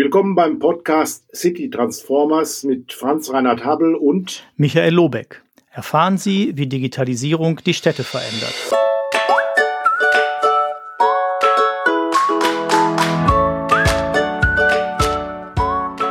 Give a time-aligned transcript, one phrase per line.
[0.00, 5.42] Willkommen beim Podcast City Transformers mit Franz Reinhard Habel und Michael Lobeck.
[5.72, 8.54] Erfahren Sie, wie Digitalisierung die Städte verändert.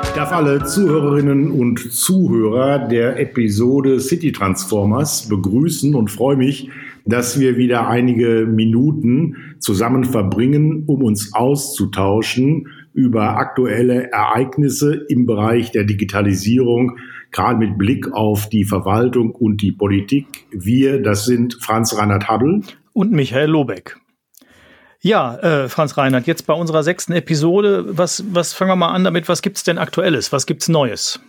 [0.04, 6.70] Ich darf alle Zuhörerinnen und Zuhörer der Episode City Transformers begrüßen und freue mich,
[7.06, 12.68] dass wir wieder einige Minuten zusammen verbringen, um uns auszutauschen
[12.98, 16.98] über aktuelle Ereignisse im Bereich der Digitalisierung,
[17.32, 20.26] gerade mit Blick auf die Verwaltung und die Politik.
[20.50, 23.98] Wir, das sind Franz Reinhard Habbel und Michael Lobeck.
[25.00, 29.04] Ja, äh, Franz Reinhard, jetzt bei unserer sechsten Episode, was, was fangen wir mal an
[29.04, 31.20] damit, was gibt's denn Aktuelles, was gibt's Neues?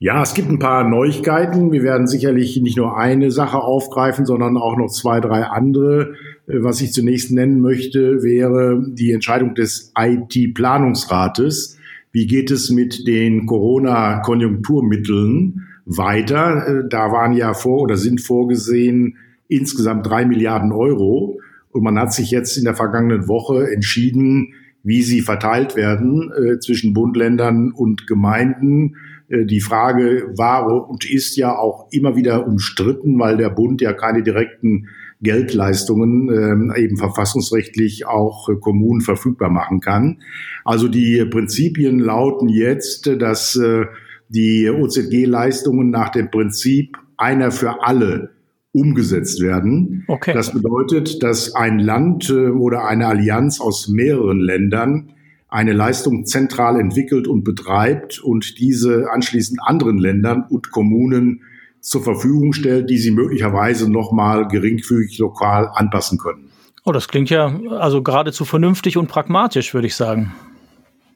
[0.00, 1.72] Ja, es gibt ein paar Neuigkeiten.
[1.72, 6.14] Wir werden sicherlich nicht nur eine Sache aufgreifen, sondern auch noch zwei, drei andere.
[6.46, 11.78] Äh, was ich zunächst nennen möchte, wäre die Entscheidung des IT-Planungsrates.
[12.12, 16.68] Wie geht es mit den Corona-Konjunkturmitteln weiter?
[16.68, 19.16] Äh, da waren ja vor oder sind vorgesehen
[19.48, 21.40] insgesamt drei Milliarden Euro.
[21.70, 24.54] Und man hat sich jetzt in der vergangenen Woche entschieden,
[24.84, 28.94] wie sie verteilt werden äh, zwischen Bund, Ländern und Gemeinden.
[29.28, 33.92] Äh, die Frage war und ist ja auch immer wieder umstritten, weil der Bund ja
[33.92, 34.88] keine direkten
[35.20, 36.28] Geldleistungen
[36.74, 40.22] äh, eben verfassungsrechtlich auch äh, Kommunen verfügbar machen kann.
[40.64, 43.86] Also die Prinzipien lauten jetzt, dass äh,
[44.28, 48.30] die OZG-Leistungen nach dem Prinzip einer für alle
[48.72, 50.04] umgesetzt werden.
[50.06, 50.34] Okay.
[50.34, 55.12] Das bedeutet, dass ein Land äh, oder eine Allianz aus mehreren Ländern
[55.48, 61.42] eine Leistung zentral entwickelt und betreibt und diese anschließend anderen Ländern und Kommunen
[61.80, 66.50] zur Verfügung stellt, die sie möglicherweise nochmal geringfügig lokal anpassen können.
[66.84, 70.32] Oh, das klingt ja also geradezu vernünftig und pragmatisch, würde ich sagen.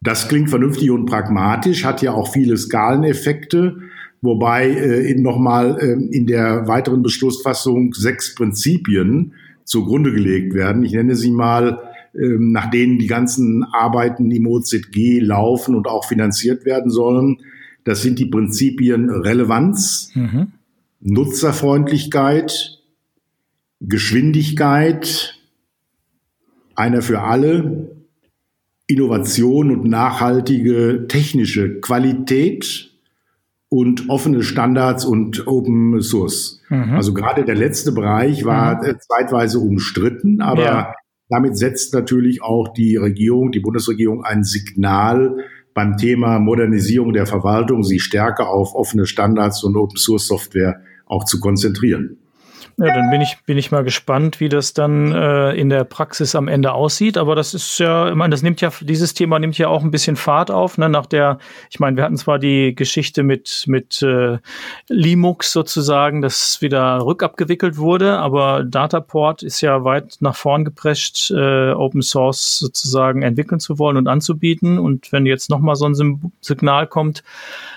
[0.00, 3.78] Das klingt vernünftig und pragmatisch, hat ja auch viele Skaleneffekte,
[4.20, 10.84] wobei äh, nochmal äh, in der weiteren Beschlussfassung sechs Prinzipien zugrunde gelegt werden.
[10.84, 11.78] Ich nenne sie mal,
[12.14, 17.38] äh, nach denen die ganzen Arbeiten im OZG laufen und auch finanziert werden sollen.
[17.84, 20.52] Das sind die Prinzipien Relevanz, mhm.
[21.00, 22.78] Nutzerfreundlichkeit,
[23.80, 25.38] Geschwindigkeit,
[26.74, 27.90] einer für alle,
[28.86, 32.90] Innovation und nachhaltige technische Qualität
[33.68, 36.60] und offene Standards und Open Source.
[36.68, 36.92] Mhm.
[36.92, 38.96] Also gerade der letzte Bereich war mhm.
[38.98, 40.94] zeitweise umstritten, aber ja.
[41.32, 45.38] Damit setzt natürlich auch die Regierung, die Bundesregierung ein Signal,
[45.72, 51.24] beim Thema Modernisierung der Verwaltung sich stärker auf offene Standards und Open Source Software auch
[51.24, 52.18] zu konzentrieren.
[52.78, 56.34] Ja, dann bin ich, bin ich mal gespannt, wie das dann äh, in der Praxis
[56.34, 57.18] am Ende aussieht.
[57.18, 59.90] Aber das ist ja, ich meine, das nimmt ja, dieses Thema nimmt ja auch ein
[59.90, 60.78] bisschen Fahrt auf.
[60.78, 60.88] Ne?
[60.88, 61.38] Nach der,
[61.70, 64.38] ich meine, wir hatten zwar die Geschichte mit, mit äh,
[64.88, 71.72] Linux sozusagen, das wieder rückabgewickelt wurde, aber Dataport ist ja weit nach vorn geprescht, äh,
[71.72, 74.78] Open Source sozusagen entwickeln zu wollen und anzubieten.
[74.78, 77.22] Und wenn jetzt nochmal so ein Signal kommt,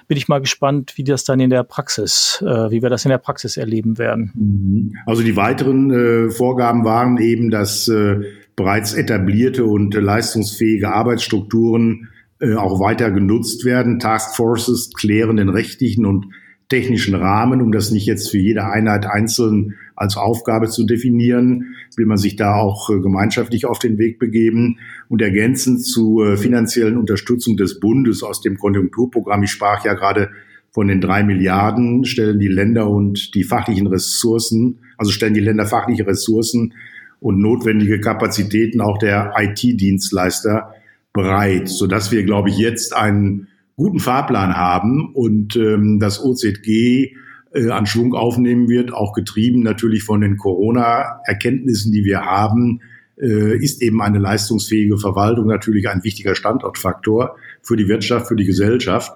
[0.08, 3.10] bin ich mal gespannt, wie das dann in der Praxis, äh, wie wir das in
[3.10, 4.32] der Praxis erleben werden.
[4.36, 4.85] Mhm.
[5.06, 8.22] Also die weiteren äh, Vorgaben waren eben, dass äh,
[8.56, 12.10] bereits etablierte und äh, leistungsfähige Arbeitsstrukturen
[12.40, 14.00] äh, auch weiter genutzt werden.
[14.00, 16.28] Taskforces klären den rechtlichen und
[16.70, 22.08] technischen Rahmen, um das nicht jetzt für jede Einheit einzeln als Aufgabe zu definieren, will
[22.08, 27.80] man sich da auch gemeinschaftlich auf den Weg begeben und ergänzend zur finanziellen Unterstützung des
[27.80, 29.44] Bundes aus dem Konjunkturprogramm.
[29.44, 30.32] Ich sprach ja gerade
[30.76, 35.66] von den drei Milliarden, stellen die Länder und die fachlichen Ressourcen, also stellen die Länder
[35.66, 36.74] fachliche Ressourcen
[37.22, 40.74] und notwendige Kapazitäten auch der IT-Dienstleister
[41.14, 43.48] bereit, sodass wir, glaube ich, jetzt einen
[43.78, 47.14] guten Fahrplan haben und ähm, das OZG
[47.54, 52.82] äh, an Schwung aufnehmen wird, auch getrieben natürlich von den Corona-Erkenntnissen, die wir haben,
[53.18, 58.44] äh, ist eben eine leistungsfähige Verwaltung natürlich ein wichtiger Standortfaktor für die Wirtschaft, für die
[58.44, 59.14] Gesellschaft.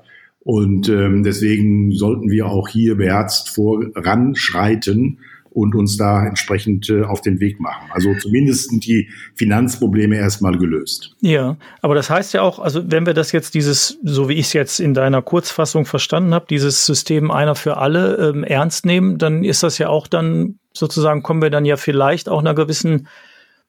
[0.49, 5.19] Und ähm, deswegen sollten wir auch hier beherzt voranschreiten
[5.51, 7.87] und uns da entsprechend äh, auf den Weg machen.
[7.91, 11.15] Also zumindest die Finanzprobleme erstmal gelöst.
[11.21, 14.47] Ja, aber das heißt ja auch, also wenn wir das jetzt dieses, so wie ich
[14.47, 19.19] es jetzt in deiner Kurzfassung verstanden habe, dieses System einer für alle ähm, ernst nehmen,
[19.19, 23.07] dann ist das ja auch dann sozusagen, kommen wir dann ja vielleicht auch einer gewissen,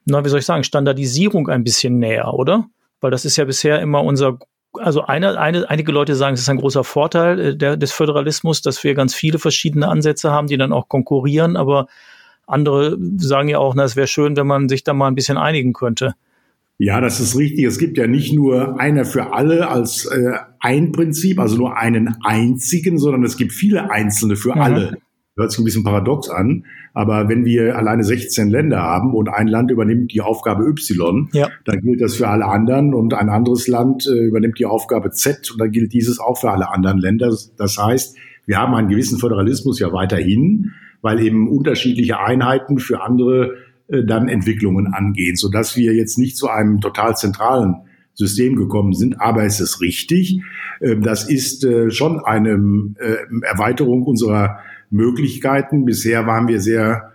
[0.06, 2.70] na, wie soll ich sagen, Standardisierung ein bisschen näher, oder?
[3.02, 4.38] Weil das ist ja bisher immer unser
[4.74, 8.62] also eine, eine, einige Leute sagen, es ist ein großer Vorteil äh, der, des Föderalismus,
[8.62, 11.86] dass wir ganz viele verschiedene Ansätze haben, die dann auch konkurrieren, aber
[12.46, 15.38] andere sagen ja auch, na, es wäre schön, wenn man sich da mal ein bisschen
[15.38, 16.14] einigen könnte.
[16.78, 17.64] Ja, das ist richtig.
[17.64, 22.16] Es gibt ja nicht nur einer für alle als äh, ein Prinzip, also nur einen
[22.24, 24.60] einzigen, sondern es gibt viele einzelne für mhm.
[24.60, 24.98] alle.
[25.36, 29.46] Hört sich ein bisschen paradox an, aber wenn wir alleine 16 Länder haben und ein
[29.46, 31.48] Land übernimmt die Aufgabe Y, ja.
[31.64, 35.50] dann gilt das für alle anderen und ein anderes Land äh, übernimmt die Aufgabe Z
[35.52, 37.32] und dann gilt dieses auch für alle anderen Länder.
[37.56, 38.16] Das heißt,
[38.46, 40.72] wir haben einen gewissen Föderalismus ja weiterhin,
[41.02, 43.54] weil eben unterschiedliche Einheiten für andere
[43.88, 47.76] äh, dann Entwicklungen angehen, so dass wir jetzt nicht zu einem total zentralen
[48.14, 49.20] System gekommen sind.
[49.20, 50.42] Aber es ist richtig,
[50.80, 52.58] äh, das ist äh, schon eine
[53.42, 54.58] Erweiterung unserer
[54.90, 55.84] Möglichkeiten.
[55.84, 57.12] Bisher waren wir sehr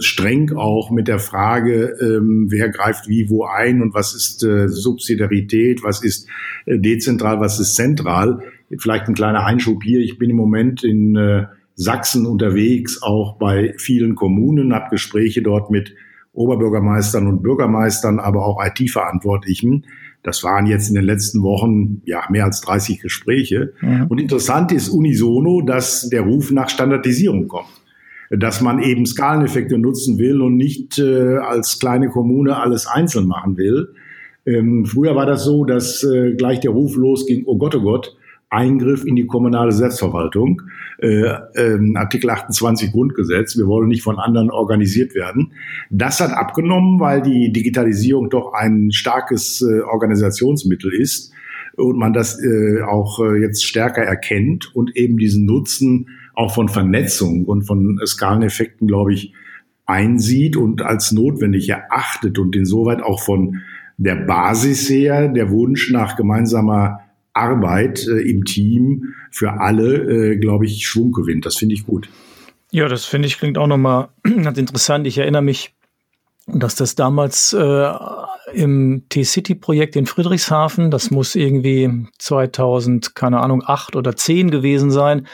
[0.00, 5.82] streng auch mit der Frage, ähm, wer greift wie wo ein und was ist Subsidiarität,
[5.82, 6.28] was ist
[6.66, 8.42] dezentral, was ist zentral.
[8.76, 10.00] Vielleicht ein kleiner Einschub hier.
[10.00, 15.94] Ich bin im Moment in Sachsen unterwegs, auch bei vielen Kommunen, habe Gespräche dort mit
[16.32, 19.86] Oberbürgermeistern und Bürgermeistern, aber auch IT-Verantwortlichen.
[20.26, 23.72] Das waren jetzt in den letzten Wochen ja mehr als 30 Gespräche.
[23.80, 24.06] Mhm.
[24.08, 27.68] Und interessant ist unisono, dass der Ruf nach Standardisierung kommt.
[28.30, 33.56] Dass man eben Skaleneffekte nutzen will und nicht äh, als kleine Kommune alles einzeln machen
[33.56, 33.90] will.
[34.44, 38.16] Ähm, früher war das so, dass äh, gleich der Ruf losging, oh Gott, oh Gott,
[38.48, 40.62] Eingriff in die kommunale Selbstverwaltung,
[40.98, 43.56] äh, äh, Artikel 28 Grundgesetz.
[43.56, 45.52] Wir wollen nicht von anderen organisiert werden.
[45.90, 51.32] Das hat abgenommen, weil die Digitalisierung doch ein starkes äh, Organisationsmittel ist
[51.76, 56.68] und man das äh, auch äh, jetzt stärker erkennt und eben diesen Nutzen auch von
[56.68, 59.32] Vernetzung und von Skaleneffekten, glaube ich,
[59.86, 63.62] einsieht und als notwendig erachtet und insoweit auch von
[63.96, 67.00] der Basis her der Wunsch nach gemeinsamer
[67.36, 71.46] Arbeit äh, im Team für alle, äh, glaube ich, Schwung gewinnt.
[71.46, 72.08] Das finde ich gut.
[72.70, 74.08] Ja, das finde ich klingt auch nochmal
[74.42, 75.06] ganz interessant.
[75.06, 75.74] Ich erinnere mich,
[76.46, 77.92] dass das damals äh,
[78.52, 85.26] im T-City-Projekt in Friedrichshafen, das muss irgendwie 2000, keine Ahnung, acht oder zehn gewesen sein.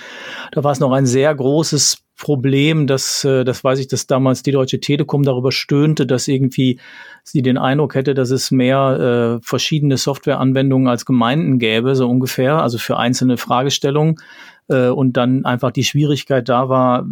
[0.52, 4.44] Da war es noch ein sehr großes Problem, dass, äh, das weiß ich, dass damals
[4.44, 6.78] die Deutsche Telekom darüber stöhnte, dass irgendwie
[7.24, 12.62] sie den Eindruck hätte, dass es mehr äh, verschiedene Softwareanwendungen als Gemeinden gäbe, so ungefähr,
[12.62, 14.19] also für einzelne Fragestellungen.
[14.69, 17.06] Äh, und dann einfach die Schwierigkeit da war,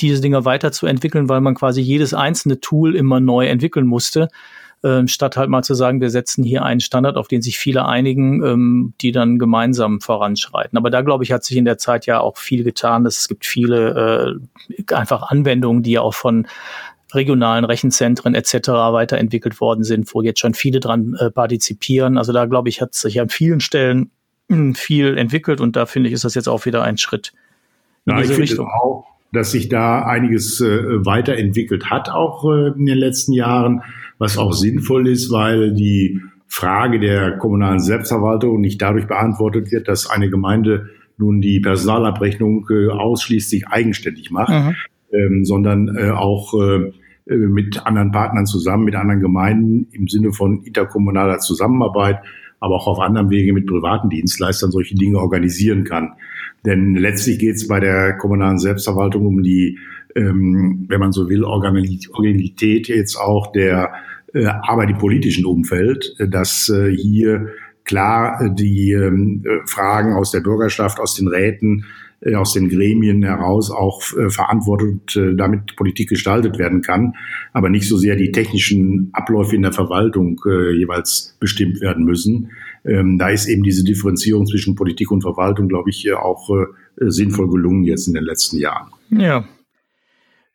[0.00, 4.30] diese Dinge weiterzuentwickeln, weil man quasi jedes einzelne Tool immer neu entwickeln musste
[4.84, 7.86] äh, statt halt mal zu sagen, wir setzen hier einen Standard, auf den sich viele
[7.86, 10.76] einigen, ähm, die dann gemeinsam voranschreiten.
[10.76, 13.06] Aber da, glaube ich, hat sich in der Zeit ja auch viel getan.
[13.06, 14.38] Es gibt viele
[14.78, 16.46] äh, einfach Anwendungen, die ja auch von
[17.14, 18.68] regionalen Rechenzentren etc.
[18.68, 22.18] weiterentwickelt worden sind, wo jetzt schon viele dran äh, partizipieren.
[22.18, 24.10] Also da, glaube ich, hat sich an vielen Stellen
[24.50, 27.32] hm, viel entwickelt und da finde ich, ist das jetzt auch wieder ein Schritt
[28.04, 28.68] in ja, diese Richtung.
[28.68, 33.82] Auch, dass sich da einiges äh, weiterentwickelt hat, auch äh, in den letzten Jahren
[34.18, 40.08] was auch sinnvoll ist, weil die Frage der kommunalen Selbstverwaltung nicht dadurch beantwortet wird, dass
[40.08, 44.74] eine Gemeinde nun die Personalabrechnung äh, ausschließlich eigenständig macht, mhm.
[45.12, 46.92] ähm, sondern äh, auch äh,
[47.26, 52.18] mit anderen Partnern zusammen, mit anderen Gemeinden im Sinne von interkommunaler Zusammenarbeit,
[52.60, 56.12] aber auch auf anderem Wege mit privaten Dienstleistern solche Dinge organisieren kann.
[56.64, 59.78] Denn letztlich geht es bei der kommunalen Selbstverwaltung um die
[60.16, 63.92] ähm, wenn man so will, Originalität jetzt auch der
[64.32, 67.48] äh, Arbeit im politischen Umfeld, äh, dass äh, hier
[67.84, 71.84] klar äh, die ähm, äh, Fragen aus der Bürgerschaft, aus den Räten,
[72.34, 77.14] aus den Gremien heraus auch äh, verantwortet, äh, damit Politik gestaltet werden kann,
[77.52, 82.50] aber nicht so sehr die technischen Abläufe in der Verwaltung äh, jeweils bestimmt werden müssen.
[82.84, 86.64] Ähm, da ist eben diese Differenzierung zwischen Politik und Verwaltung, glaube ich, auch äh,
[87.10, 88.88] sinnvoll gelungen jetzt in den letzten Jahren.
[89.10, 89.44] Ja,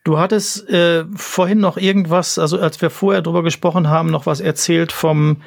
[0.06, 4.39] Du hattest äh, vorhin noch irgendwas, also als wir vorher drüber gesprochen haben, noch was
[4.39, 5.42] erzählt vom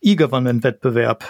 [0.00, 1.24] E-Government-Wettbewerb.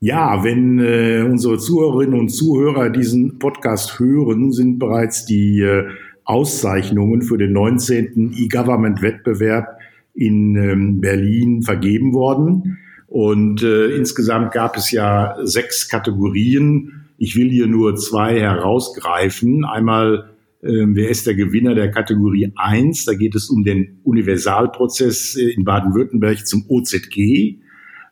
[0.00, 5.88] Ja, wenn äh, unsere Zuhörerinnen und Zuhörer diesen Podcast hören, sind bereits die äh,
[6.24, 8.32] Auszeichnungen für den 19.
[8.36, 9.78] E-Government-Wettbewerb
[10.14, 12.78] in ähm, Berlin vergeben worden.
[13.08, 17.06] Und äh, insgesamt gab es ja sechs Kategorien.
[17.16, 19.64] Ich will hier nur zwei herausgreifen.
[19.64, 20.30] Einmal
[20.62, 23.04] ähm, wer ist der Gewinner der Kategorie 1?
[23.04, 27.58] Da geht es um den Universalprozess äh, in Baden-Württemberg zum OZG.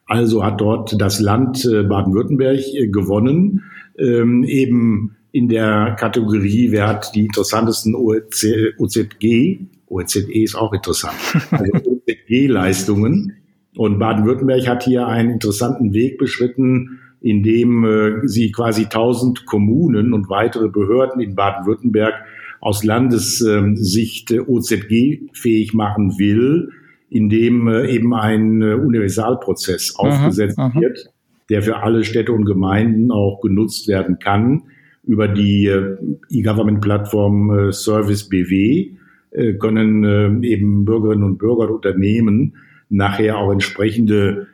[0.07, 3.65] Also hat dort das Land äh, Baden-Württemberg äh, gewonnen.
[3.99, 9.59] Ähm, eben in der Kategorie, wer hat die interessantesten OZG,
[9.89, 11.17] OZE ist auch interessant,
[11.51, 11.73] also
[12.09, 13.37] OZG-Leistungen.
[13.77, 20.31] Und Baden-Württemberg hat hier einen interessanten Weg beschritten, indem äh, sie quasi 1000 Kommunen und
[20.31, 22.15] weitere Behörden in Baden-Württemberg
[22.61, 26.71] aus Landessicht OZG-fähig machen will,
[27.09, 31.11] in dem äh, eben ein äh, Universalprozess mhm, aufgesetzt mhm, wird,
[31.49, 34.65] der für alle Städte und Gemeinden auch genutzt werden kann
[35.07, 35.97] über die äh,
[36.31, 38.93] E-Government-Plattform Service BW
[39.59, 42.55] können eben Bürgerinnen und Bürger und Unternehmen
[42.89, 44.47] nachher auch entsprechende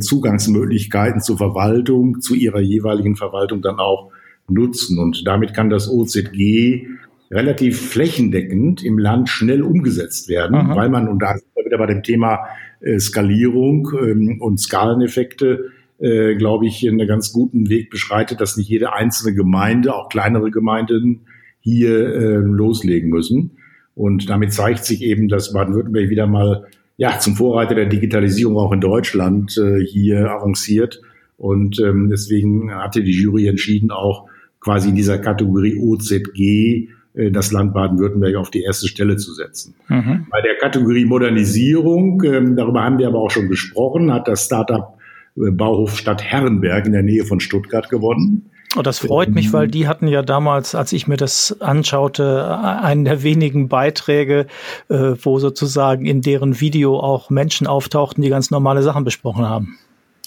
[0.00, 4.10] Zugangsmöglichkeiten zur Verwaltung, zu ihrer jeweiligen Verwaltung dann auch
[4.48, 4.98] nutzen.
[4.98, 6.86] Und damit kann das OZG
[7.30, 10.76] relativ flächendeckend im Land schnell umgesetzt werden, Aha.
[10.76, 12.46] weil man, und da sind wir wieder bei dem Thema
[12.80, 18.68] äh, Skalierung ähm, und Skaleneffekte, äh, glaube ich, einen ganz guten Weg beschreitet, dass nicht
[18.68, 21.22] jede einzelne Gemeinde, auch kleinere Gemeinden,
[21.60, 23.58] hier äh, loslegen müssen.
[23.94, 26.66] Und damit zeigt sich eben, dass Baden-Württemberg wieder mal
[26.96, 31.00] ja, zum Vorreiter der Digitalisierung auch in Deutschland äh, hier avanciert.
[31.36, 34.28] Und ähm, deswegen hatte die Jury entschieden, auch
[34.60, 36.88] quasi in dieser Kategorie OZG
[37.30, 39.74] das Land Baden-Württemberg auf die erste Stelle zu setzen.
[39.88, 40.26] Mhm.
[40.30, 44.98] Bei der Kategorie Modernisierung, ähm, darüber haben wir aber auch schon gesprochen, hat das Startup
[45.36, 48.50] äh, Bauhof Stadt Herrenberg in der Nähe von Stuttgart gewonnen.
[48.76, 53.06] Oh, das freut mich, weil die hatten ja damals, als ich mir das anschaute, einen
[53.06, 54.46] der wenigen Beiträge,
[54.88, 59.78] äh, wo sozusagen in deren Video auch Menschen auftauchten, die ganz normale Sachen besprochen haben.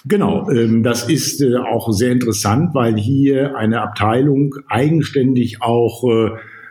[0.06, 6.04] Genau, ähm, das ist auch sehr interessant, weil hier eine Abteilung eigenständig auch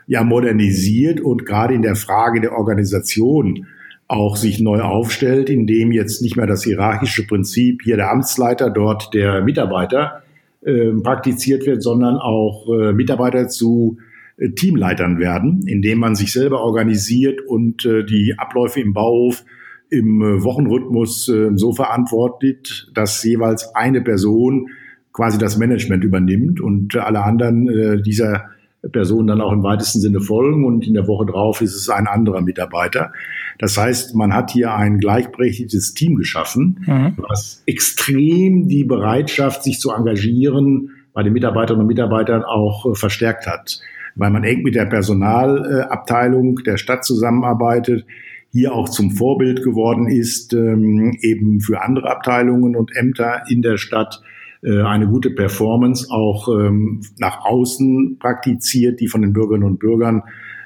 [0.08, 3.66] ja modernisiert und gerade in der Frage der Organisation
[4.08, 9.12] auch sich neu aufstellt, indem jetzt nicht mehr das hierarchische Prinzip hier der Amtsleiter, dort
[9.12, 10.22] der Mitarbeiter
[10.62, 13.98] äh, praktiziert wird, sondern auch äh, Mitarbeiter zu
[14.38, 19.44] äh, Teamleitern werden, indem man sich selber organisiert und äh, die Abläufe im Bauhof
[19.90, 24.68] im äh, Wochenrhythmus äh, so verantwortet, dass jeweils eine Person
[25.12, 28.50] quasi das Management übernimmt und alle anderen dieser
[28.92, 32.06] Personen dann auch im weitesten Sinne folgen und in der Woche drauf ist es ein
[32.06, 33.12] anderer Mitarbeiter.
[33.58, 37.14] Das heißt, man hat hier ein gleichberechtigtes Team geschaffen, mhm.
[37.16, 43.48] was extrem die Bereitschaft, sich zu engagieren, bei den Mitarbeiterinnen und Mitarbeitern auch äh, verstärkt
[43.48, 43.80] hat,
[44.14, 48.06] weil man eng mit der Personalabteilung der Stadt zusammenarbeitet,
[48.52, 53.76] hier auch zum Vorbild geworden ist, ähm, eben für andere Abteilungen und Ämter in der
[53.76, 54.22] Stadt
[54.62, 60.22] äh, eine gute Performance auch ähm, nach außen praktiziert, die von den Bürgerinnen und Bürgern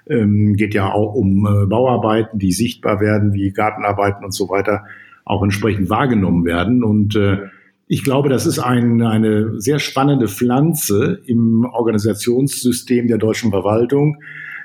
[0.08, 4.84] ähm, geht ja auch um äh, Bauarbeiten, die sichtbar werden, wie Gartenarbeiten und so weiter,
[5.24, 6.82] auch entsprechend wahrgenommen werden.
[6.82, 7.38] Und äh,
[7.86, 14.16] ich glaube, das ist ein, eine sehr spannende Pflanze im Organisationssystem der deutschen Verwaltung,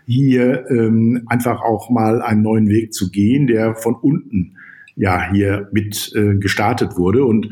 [0.06, 4.56] hier ähm, einfach auch mal einen neuen Weg zu gehen, der von unten
[4.96, 7.26] ja hier mit äh, gestartet wurde.
[7.26, 7.50] Und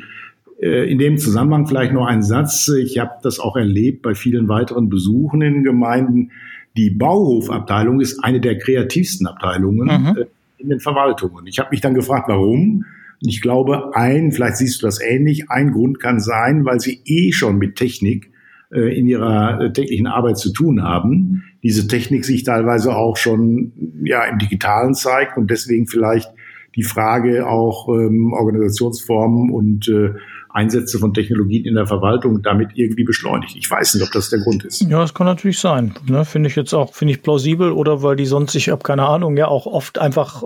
[0.57, 2.69] in dem Zusammenhang vielleicht noch ein Satz.
[2.69, 6.31] Ich habe das auch erlebt bei vielen weiteren Besuchen in Gemeinden.
[6.77, 10.17] Die Bauhofabteilung ist eine der kreativsten Abteilungen mhm.
[10.17, 10.25] Äh,
[10.57, 11.47] in den Verwaltungen.
[11.47, 12.85] Ich habe mich dann gefragt, warum.
[13.21, 17.31] ich glaube, ein, vielleicht siehst du das ähnlich, ein Grund kann sein, weil sie eh
[17.31, 18.31] schon mit Technik
[18.71, 21.43] äh, in ihrer täglichen Arbeit zu tun haben.
[21.63, 23.71] Diese Technik sich teilweise auch schon
[24.03, 26.29] ja im Digitalen zeigt und deswegen vielleicht
[26.75, 30.13] die Frage auch ähm, Organisationsformen und äh,
[30.55, 33.55] Einsätze von Technologien in der Verwaltung damit irgendwie beschleunigt.
[33.57, 34.81] Ich weiß nicht, ob das der Grund ist.
[34.81, 35.93] Ja, das kann natürlich sein.
[36.07, 36.23] Ne?
[36.23, 39.35] Finde ich jetzt auch, finde ich plausibel oder weil die sonst, ich habe keine Ahnung,
[39.37, 40.43] ja auch oft einfach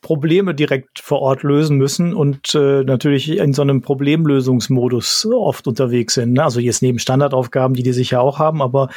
[0.00, 6.14] Probleme direkt vor Ort lösen müssen und äh, natürlich in so einem Problemlösungsmodus oft unterwegs
[6.14, 6.32] sind.
[6.32, 6.42] Ne?
[6.42, 8.88] Also jetzt neben Standardaufgaben, die die sicher auch haben, aber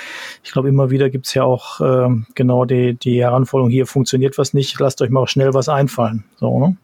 [0.44, 4.54] ich glaube, immer wieder gibt's ja auch äh, genau die, die Heranforderung, hier funktioniert was
[4.54, 6.24] nicht, lasst euch mal schnell was einfallen.
[6.38, 6.78] So, ne?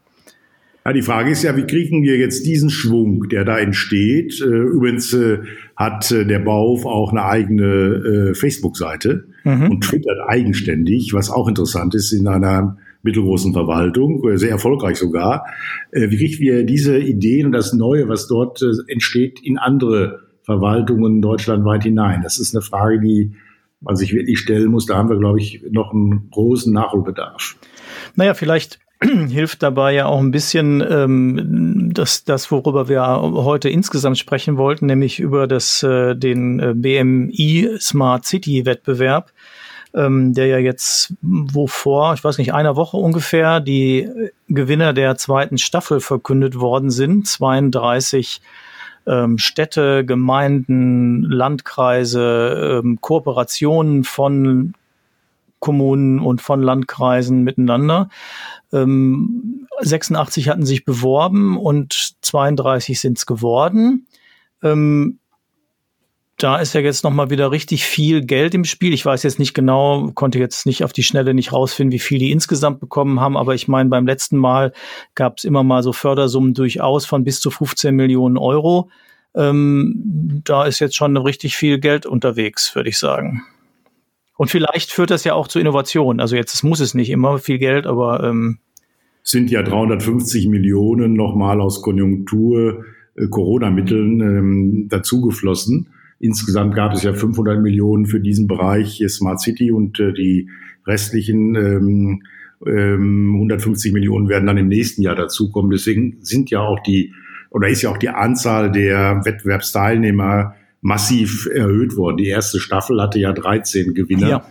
[0.84, 4.40] Ja, die Frage ist ja, wie kriegen wir jetzt diesen Schwung, der da entsteht?
[4.40, 5.40] Äh, übrigens äh,
[5.76, 9.70] hat äh, der Bauhof auch eine eigene Facebook-Seite mhm.
[9.70, 15.46] und twittert eigenständig, was auch interessant ist in einer mittelgroßen Verwaltung, sehr erfolgreich sogar.
[15.90, 21.84] Wie kriegen wir diese Ideen und das Neue, was dort entsteht, in andere Verwaltungen deutschlandweit
[21.84, 22.20] hinein?
[22.22, 23.32] Das ist eine Frage, die
[23.80, 24.84] man sich wirklich stellen muss.
[24.84, 27.56] Da haben wir, glaube ich, noch einen großen Nachholbedarf.
[28.16, 28.80] Naja, vielleicht
[29.28, 34.86] hilft dabei ja auch ein bisschen ähm, das, das, worüber wir heute insgesamt sprechen wollten,
[34.86, 39.32] nämlich über das, äh, den äh, BMI Smart City Wettbewerb,
[39.94, 44.08] ähm, der ja jetzt, wovor, ich weiß nicht, einer Woche ungefähr, die
[44.48, 47.26] Gewinner der zweiten Staffel verkündet worden sind.
[47.26, 48.42] 32
[49.06, 54.74] ähm, Städte, Gemeinden, Landkreise, ähm, Kooperationen von
[55.60, 58.08] Kommunen und von Landkreisen miteinander.
[58.72, 64.06] Ähm, 86 hatten sich beworben und 32 sind es geworden.
[64.62, 65.20] Ähm,
[66.42, 68.94] da ist ja jetzt nochmal wieder richtig viel Geld im Spiel.
[68.94, 72.18] Ich weiß jetzt nicht genau, konnte jetzt nicht auf die Schnelle nicht rausfinden, wie viel
[72.18, 74.72] die insgesamt bekommen haben, aber ich meine, beim letzten Mal
[75.14, 78.90] gab es immer mal so Fördersummen durchaus von bis zu 15 Millionen Euro.
[79.34, 83.44] Ähm, da ist jetzt schon richtig viel Geld unterwegs, würde ich sagen.
[84.40, 86.18] Und vielleicht führt das ja auch zu Innovation.
[86.18, 88.56] Also jetzt muss es nicht immer viel Geld, aber ähm
[89.22, 95.88] sind ja 350 Millionen nochmal aus Konjunktur äh, Corona-Mitteln ähm, dazugeflossen.
[96.20, 100.48] Insgesamt gab es ja 500 Millionen für diesen Bereich Smart City und äh, die
[100.86, 102.22] restlichen ähm,
[102.66, 105.70] ähm, 150 Millionen werden dann im nächsten Jahr dazukommen.
[105.70, 107.12] Deswegen sind ja auch die
[107.50, 112.16] oder ist ja auch die Anzahl der Wettbewerbsteilnehmer massiv erhöht worden.
[112.16, 114.44] Die erste Staffel hatte ja 13 Gewinner ja.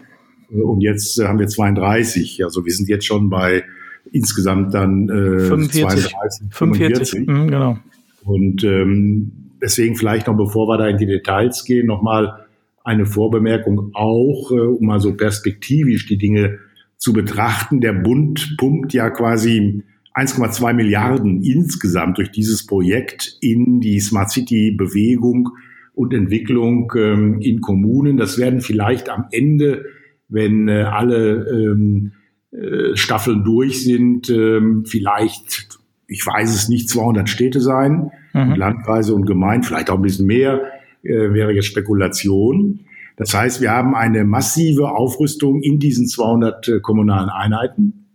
[0.62, 2.43] und jetzt äh, haben wir 32.
[2.43, 3.63] Also wir sind jetzt schon bei
[4.12, 7.09] insgesamt dann äh, 45, 32, 45.
[7.09, 7.27] 45.
[7.27, 7.77] Mhm, genau.
[8.24, 9.31] Und ähm,
[9.62, 12.45] deswegen vielleicht noch, bevor wir da in die Details gehen, nochmal
[12.83, 16.59] eine Vorbemerkung auch, äh, um mal so perspektivisch die Dinge
[16.98, 17.81] zu betrachten.
[17.81, 19.83] Der Bund pumpt ja quasi
[20.15, 25.50] 1,2 Milliarden insgesamt durch dieses Projekt in die Smart City Bewegung
[25.99, 28.17] und Entwicklung ähm, in Kommunen.
[28.17, 29.85] Das werden vielleicht am Ende,
[30.29, 32.13] wenn äh, alle ähm,
[32.51, 35.79] äh, Staffeln durch sind, ähm, vielleicht
[36.09, 38.55] ich weiß es nicht, 200 Städte sein, mhm.
[38.55, 40.61] Landkreise und Gemeinden, vielleicht auch ein bisschen mehr,
[41.03, 42.79] äh, wäre jetzt Spekulation.
[43.15, 48.05] Das heißt, wir haben eine massive Aufrüstung in diesen 200 äh, kommunalen Einheiten.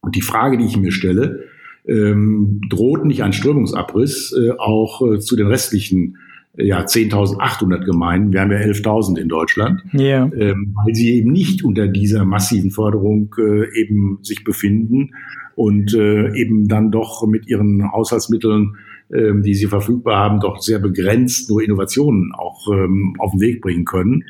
[0.00, 1.44] Und die Frage, die ich mir stelle,
[1.86, 6.16] ähm, droht nicht ein Strömungsabriss äh, auch äh, zu den restlichen
[6.56, 10.30] ja, 10.800 Gemeinden, wir haben ja 11.000 in Deutschland, yeah.
[10.38, 15.10] ähm, weil sie eben nicht unter dieser massiven Förderung äh, eben sich befinden
[15.56, 18.76] und äh, eben dann doch mit ihren Haushaltsmitteln,
[19.12, 23.60] ähm, die sie verfügbar haben, doch sehr begrenzt nur Innovationen auch ähm, auf den Weg
[23.60, 24.24] bringen können.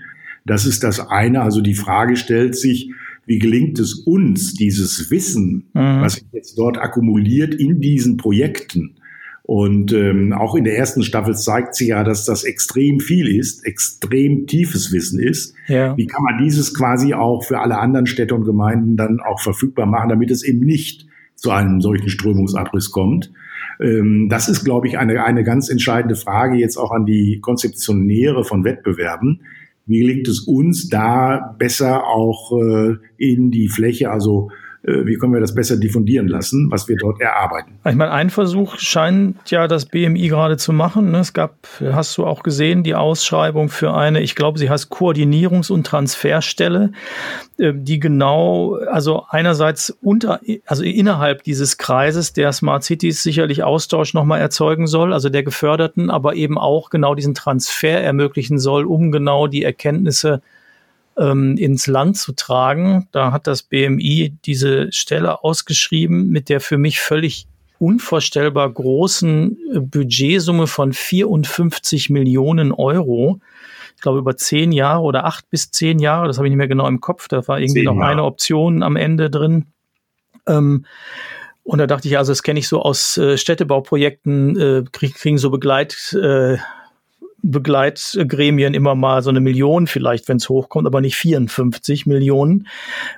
[0.47, 1.43] Das ist das eine.
[1.43, 2.91] Also die Frage stellt sich,
[3.27, 6.01] wie gelingt es uns, dieses Wissen, mhm.
[6.01, 8.97] was sich jetzt dort akkumuliert in diesen Projekten,
[9.47, 13.65] und ähm, auch in der ersten Staffel zeigt sich ja, dass das extrem viel ist,
[13.67, 15.55] extrem tiefes Wissen ist.
[15.69, 15.95] Ja.
[15.99, 19.85] Wie kann man dieses quasi auch für alle anderen Städte und Gemeinden dann auch verfügbar
[19.85, 23.33] machen, damit es eben nicht zu einem solchen Strömungsabriss kommt.
[23.79, 28.45] Ähm, das ist, glaube ich, eine, eine ganz entscheidende Frage jetzt auch an die Konzeptionäre
[28.45, 29.43] von Wettbewerben.
[29.85, 34.51] Wie gelingt es uns da besser auch äh, in die Fläche, also
[34.87, 37.73] wie können wir das besser diffundieren lassen, was wir dort erarbeiten.
[37.87, 41.11] Ich meine, ein Versuch scheint ja das BMI gerade zu machen.
[41.11, 41.21] Ne?
[41.21, 45.73] Es gab, hast du auch gesehen, die Ausschreibung für eine, ich glaube, sie heißt Koordinierungs-
[45.73, 46.93] und Transferstelle,
[47.57, 54.13] äh, die genau, also einerseits unter, also innerhalb dieses Kreises der Smart Cities sicherlich Austausch
[54.13, 59.11] nochmal erzeugen soll, also der Geförderten, aber eben auch genau diesen Transfer ermöglichen soll, um
[59.13, 60.43] genau die Erkenntnisse
[61.19, 63.09] ähm, ins Land zu tragen.
[63.13, 67.47] Da hat das BMI diese Stelle ausgeschrieben mit der für mich völlig
[67.79, 69.59] unvorstellbar großen
[69.91, 73.41] Budgetsumme von 54 Millionen Euro.
[73.97, 76.69] Ich glaube über zehn Jahre oder acht bis zehn Jahre, das habe ich nicht mehr
[76.69, 77.29] genau im Kopf.
[77.29, 79.67] Da war irgendwie noch eine Option am Ende drin.
[80.47, 80.85] Ähm,
[81.63, 85.39] und da dachte ich, also das kenne ich so aus äh, Städtebauprojekten, äh, krieg, kriegen
[85.39, 86.59] so Begleit, äh,
[87.45, 92.67] Begleitgremien immer mal so eine Million vielleicht, wenn es hochkommt, aber nicht 54 Millionen.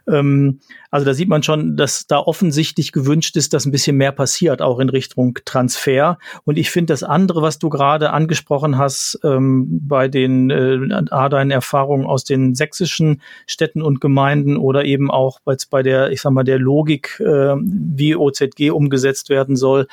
[0.09, 0.61] Ähm,
[0.91, 4.63] also da sieht man schon, dass da offensichtlich gewünscht ist, dass ein bisschen mehr passiert,
[4.63, 6.19] auch in Richtung Transfer.
[6.45, 11.51] Und ich finde das andere, was du gerade angesprochen hast, ähm, bei den äh, deinen
[11.51, 16.45] Erfahrungen aus den sächsischen Städten und Gemeinden oder eben auch bei, der, ich sag mal,
[16.45, 19.87] der Logik, äh, wie OZG umgesetzt werden soll,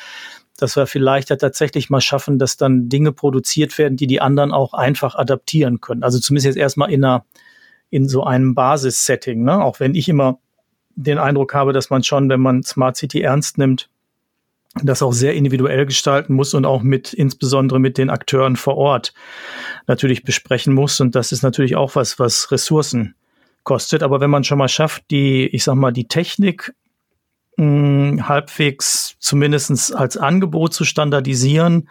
[0.57, 4.51] dass wir vielleicht ja tatsächlich mal schaffen, dass dann Dinge produziert werden, die die anderen
[4.51, 6.03] auch einfach adaptieren können.
[6.03, 7.25] Also zumindest jetzt erstmal in einer,
[7.89, 9.63] in so einem Basissetting, ne?
[9.63, 10.39] Auch wenn ich immer
[10.95, 13.89] den Eindruck habe, dass man schon, wenn man Smart City ernst nimmt,
[14.81, 19.13] das auch sehr individuell gestalten muss und auch mit, insbesondere mit den Akteuren vor Ort
[19.85, 20.99] natürlich besprechen muss.
[20.99, 23.15] Und das ist natürlich auch was, was Ressourcen
[23.63, 24.01] kostet.
[24.01, 26.73] Aber wenn man schon mal schafft, die, ich sag mal, die Technik
[27.57, 31.89] mh, halbwegs zumindestens als Angebot zu standardisieren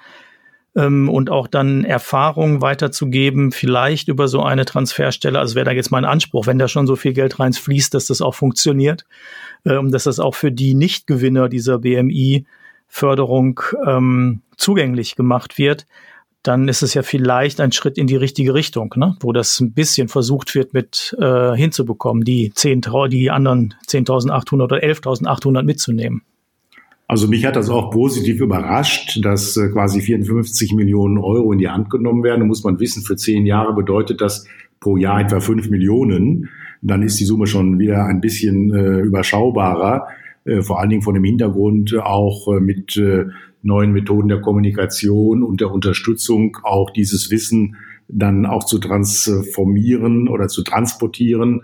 [0.74, 5.38] ähm, und auch dann Erfahrungen weiterzugeben, vielleicht über so eine Transferstelle.
[5.38, 8.20] Also wäre da jetzt mein Anspruch, wenn da schon so viel Geld reinfließt, dass das
[8.20, 9.04] auch funktioniert,
[9.64, 15.86] ähm, dass das auch für die Nichtgewinner dieser BMI-Förderung ähm, zugänglich gemacht wird
[16.42, 19.16] dann ist es ja vielleicht ein Schritt in die richtige Richtung, ne?
[19.20, 24.76] wo das ein bisschen versucht wird mit äh, hinzubekommen, die 10, die anderen 10.800 oder
[24.78, 26.22] 11.800 mitzunehmen.
[27.06, 31.68] Also mich hat das auch positiv überrascht, dass äh, quasi 54 Millionen Euro in die
[31.68, 32.40] Hand genommen werden.
[32.40, 34.46] Da muss man wissen, für zehn Jahre bedeutet das
[34.80, 36.48] pro Jahr etwa fünf Millionen.
[36.80, 40.08] Dann ist die Summe schon wieder ein bisschen äh, überschaubarer,
[40.44, 43.26] äh, vor allen Dingen von dem Hintergrund auch äh, mit äh,
[43.62, 47.76] neuen Methoden der Kommunikation und der Unterstützung auch dieses Wissen
[48.08, 51.62] dann auch zu transformieren oder zu transportieren,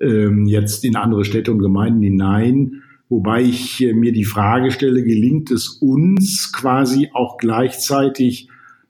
[0.00, 2.82] ähm, jetzt in andere Städte und Gemeinden hinein.
[3.08, 8.48] Wobei ich äh, mir die Frage stelle, gelingt es uns quasi auch gleichzeitig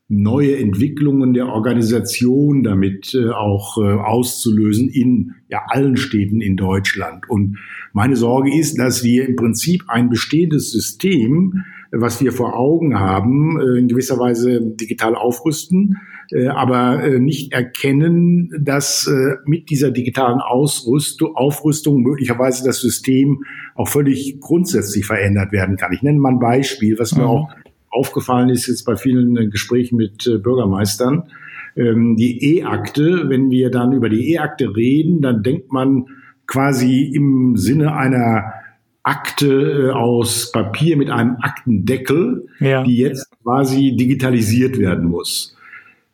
[0.08, 7.28] neue Entwicklungen der Organisation damit äh, auch äh, auszulösen in ja, allen Städten in Deutschland.
[7.28, 7.58] Und
[7.92, 13.60] meine Sorge ist, dass wir im Prinzip ein bestehendes System, was wir vor Augen haben,
[13.60, 15.98] äh, in gewisser Weise digital aufrüsten,
[16.30, 19.10] äh, aber äh, nicht erkennen, dass
[19.46, 25.92] mit dieser digitalen Ausrüstung, Aufrüstung möglicherweise das System auch völlig grundsätzlich verändert werden kann.
[25.92, 27.28] Ich nenne mal ein Beispiel, was mir mhm.
[27.28, 27.50] auch
[27.90, 31.24] aufgefallen ist jetzt bei vielen Gesprächen mit Bürgermeistern.
[31.76, 36.06] Ähm, die E-Akte, wenn wir dann über die E-Akte reden, dann denkt man
[36.46, 38.52] quasi im Sinne einer
[39.08, 42.84] Akte äh, aus Papier mit einem Aktendeckel, ja.
[42.84, 45.56] die jetzt quasi digitalisiert werden muss.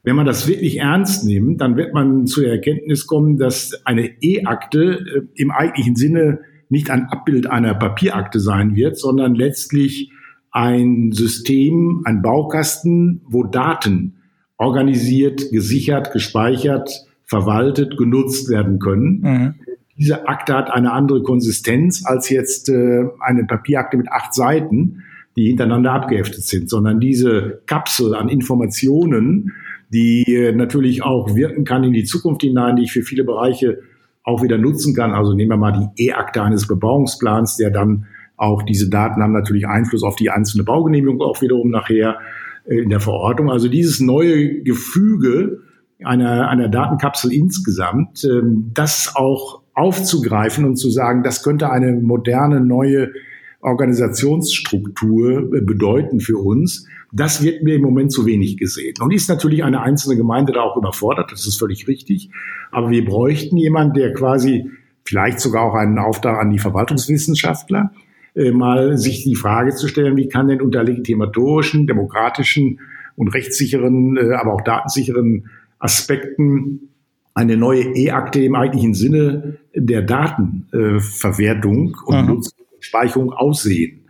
[0.05, 4.95] Wenn man das wirklich ernst nimmt, dann wird man zur Erkenntnis kommen, dass eine E-Akte
[4.95, 10.13] äh, im eigentlichen Sinne nicht ein Abbild einer Papierakte sein wird, sondern letztlich
[10.53, 14.15] ein System, ein Baukasten, wo Daten
[14.57, 19.21] organisiert, gesichert, gespeichert, verwaltet, genutzt werden können.
[19.21, 19.55] Mhm
[19.97, 25.05] diese Akte hat eine andere Konsistenz als jetzt äh, eine Papierakte mit acht Seiten,
[25.37, 29.53] die hintereinander abgeheftet sind, sondern diese Kapsel an Informationen,
[29.93, 33.79] die äh, natürlich auch wirken kann in die Zukunft hinein, die ich für viele Bereiche
[34.25, 35.13] auch wieder nutzen kann.
[35.13, 39.67] Also nehmen wir mal die E-Akte eines Bebauungsplans, der dann auch diese Daten haben natürlich
[39.69, 42.19] Einfluss auf die einzelne Baugenehmigung auch wiederum nachher
[42.65, 43.51] äh, in der Verordnung.
[43.51, 45.61] Also dieses neue Gefüge
[46.03, 52.61] einer, einer Datenkapsel insgesamt, ähm, das auch aufzugreifen und zu sagen, das könnte eine moderne
[52.61, 53.13] neue
[53.61, 56.87] Organisationsstruktur bedeuten für uns.
[57.13, 58.95] Das wird mir im Moment zu wenig gesehen.
[59.01, 62.31] Und ist natürlich eine einzelne Gemeinde da auch überfordert, das ist völlig richtig.
[62.71, 64.71] Aber wir bräuchten jemanden, der quasi
[65.05, 67.93] vielleicht sogar auch einen Auftrag an die Verwaltungswissenschaftler,
[68.35, 72.81] äh, mal sich die Frage zu stellen, wie kann denn unter legitimatorischen, demokratischen
[73.17, 76.91] und rechtssicheren, äh, aber auch datensicheren Aspekten
[77.35, 82.43] eine neue E-Akte im eigentlichen Sinne der Datenverwertung äh, und mhm.
[82.81, 84.01] Speicherung aussehen.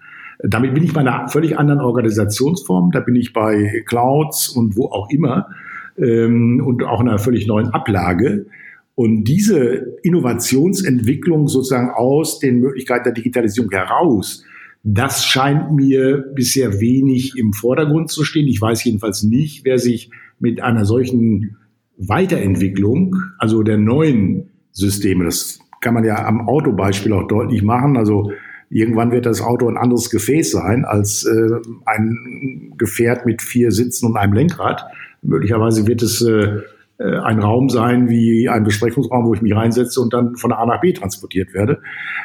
[0.43, 2.91] Damit bin ich bei einer völlig anderen Organisationsform.
[2.91, 5.49] Da bin ich bei Clouds und wo auch immer
[5.97, 8.47] ähm, und auch einer völlig neuen Ablage.
[8.95, 14.45] Und diese Innovationsentwicklung sozusagen aus den Möglichkeiten der Digitalisierung heraus,
[14.83, 18.47] das scheint mir bisher wenig im Vordergrund zu stehen.
[18.47, 21.57] Ich weiß jedenfalls nicht, wer sich mit einer solchen
[21.97, 27.97] Weiterentwicklung, also der neuen Systeme, das kann man ja am Autobeispiel auch deutlich machen.
[27.97, 28.33] Also
[28.71, 31.51] irgendwann wird das Auto ein anderes Gefäß sein als äh,
[31.87, 34.85] ein Gefährt mit vier Sitzen und einem Lenkrad.
[35.23, 36.61] Möglicherweise wird es äh,
[36.99, 40.65] äh, ein Raum sein wie ein Besprechungsraum, wo ich mich reinsetze und dann von A
[40.65, 41.81] nach B transportiert werde,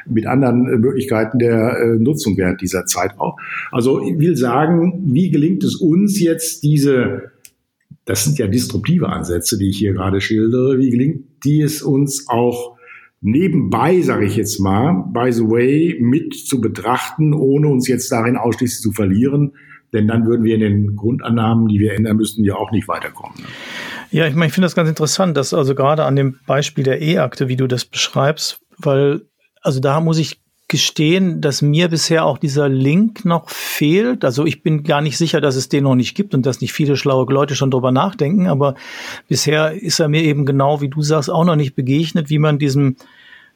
[0.05, 3.37] mit anderen äh, Möglichkeiten der äh, Nutzung während dieser Zeit auch.
[3.71, 7.31] Also ich will sagen, wie gelingt es uns jetzt, diese
[8.09, 10.79] das sind ja disruptive Ansätze, die ich hier gerade schildere.
[10.79, 12.75] Wie gelingt die es uns auch
[13.21, 18.35] nebenbei, sage ich jetzt mal, by the way, mit zu betrachten, ohne uns jetzt darin
[18.35, 19.53] ausschließlich zu verlieren?
[19.93, 23.37] Denn dann würden wir in den Grundannahmen, die wir ändern müssten, ja auch nicht weiterkommen.
[24.09, 27.03] Ja, ich meine, ich finde das ganz interessant, dass also gerade an dem Beispiel der
[27.03, 29.21] E-Akte, wie du das beschreibst, weil
[29.61, 34.23] also da muss ich gestehen, dass mir bisher auch dieser Link noch fehlt.
[34.23, 36.71] Also ich bin gar nicht sicher, dass es den noch nicht gibt und dass nicht
[36.71, 38.75] viele schlaue Leute schon drüber nachdenken, aber
[39.27, 42.59] bisher ist er mir eben genau, wie du sagst, auch noch nicht begegnet, wie man
[42.59, 42.95] diesem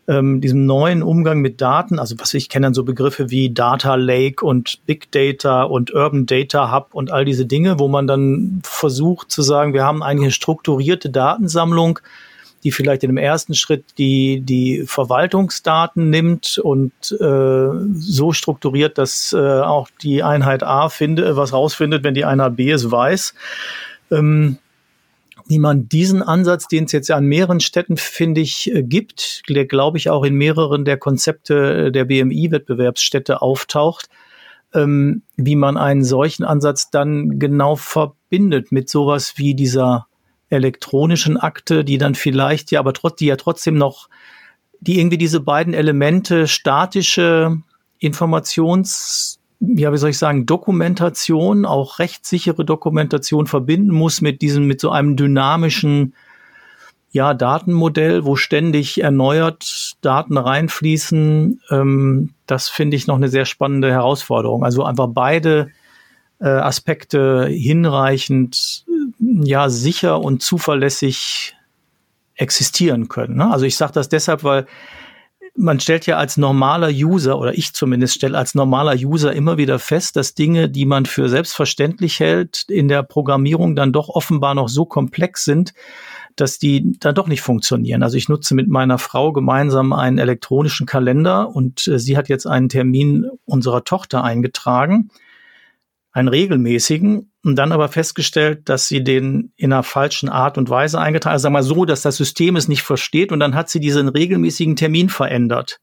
[0.07, 3.95] ähm, diesem neuen Umgang mit Daten, also was ich kenne dann so Begriffe wie Data
[3.95, 8.59] Lake und Big Data und Urban Data Hub und all diese Dinge, wo man dann
[8.63, 11.99] versucht zu sagen, wir haben eine strukturierte Datensammlung,
[12.63, 19.33] die vielleicht in dem ersten Schritt die, die Verwaltungsdaten nimmt und äh, so strukturiert, dass
[19.33, 23.33] äh, auch die Einheit A finde, was rausfindet, wenn die Einheit B es weiß.
[24.11, 24.57] Ähm,
[25.45, 29.65] wie man diesen Ansatz, den es jetzt an mehreren Städten, finde ich, äh, gibt, der,
[29.65, 34.09] glaube ich, auch in mehreren der Konzepte der BMI-Wettbewerbsstädte auftaucht,
[34.73, 40.07] ähm, wie man einen solchen Ansatz dann genau verbindet mit sowas wie dieser
[40.53, 44.09] elektronischen Akte, die dann vielleicht ja, aber trotz, die ja trotzdem noch,
[44.79, 47.57] die irgendwie diese beiden Elemente statische
[47.99, 54.81] Informations ja, wie soll ich sagen, Dokumentation, auch rechtssichere Dokumentation verbinden muss mit diesem, mit
[54.81, 56.13] so einem dynamischen
[57.11, 63.91] ja, Datenmodell, wo ständig erneuert Daten reinfließen, ähm, das finde ich noch eine sehr spannende
[63.91, 64.65] Herausforderung.
[64.65, 65.69] Also einfach beide
[66.39, 68.83] äh, Aspekte hinreichend,
[69.43, 71.55] ja, sicher und zuverlässig
[72.35, 73.37] existieren können.
[73.37, 73.51] Ne?
[73.51, 74.65] Also ich sage das deshalb, weil
[75.55, 79.77] man stellt ja als normaler User, oder ich zumindest stelle als normaler User immer wieder
[79.77, 84.67] fest, dass Dinge, die man für selbstverständlich hält, in der Programmierung dann doch offenbar noch
[84.67, 85.73] so komplex sind,
[86.35, 88.01] dass die dann doch nicht funktionieren.
[88.01, 92.47] Also ich nutze mit meiner Frau gemeinsam einen elektronischen Kalender und äh, sie hat jetzt
[92.47, 95.11] einen Termin unserer Tochter eingetragen,
[96.13, 100.99] einen regelmäßigen, und dann aber festgestellt, dass sie den in einer falschen Art und Weise
[100.99, 101.33] eingetragen hat.
[101.33, 104.07] Also sag mal so, dass das System es nicht versteht und dann hat sie diesen
[104.07, 105.81] regelmäßigen Termin verändert.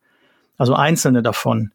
[0.57, 1.73] Also einzelne davon.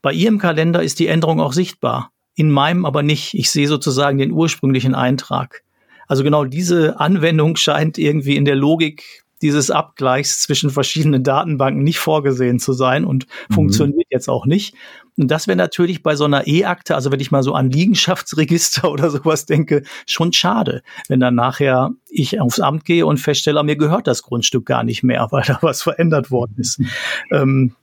[0.00, 2.12] Bei ihrem Kalender ist die Änderung auch sichtbar.
[2.34, 3.34] In meinem aber nicht.
[3.34, 5.62] Ich sehe sozusagen den ursprünglichen Eintrag.
[6.06, 11.98] Also genau diese Anwendung scheint irgendwie in der Logik dieses Abgleichs zwischen verschiedenen Datenbanken nicht
[11.98, 13.54] vorgesehen zu sein und mhm.
[13.54, 14.74] funktioniert jetzt auch nicht.
[15.18, 18.90] Und das wäre natürlich bei so einer E-Akte, also wenn ich mal so an Liegenschaftsregister
[18.90, 23.76] oder sowas denke, schon schade, wenn dann nachher ich aufs Amt gehe und feststelle, mir
[23.76, 26.78] gehört das Grundstück gar nicht mehr, weil da was verändert worden ist.
[26.78, 26.88] Mhm.
[27.32, 27.74] Ähm,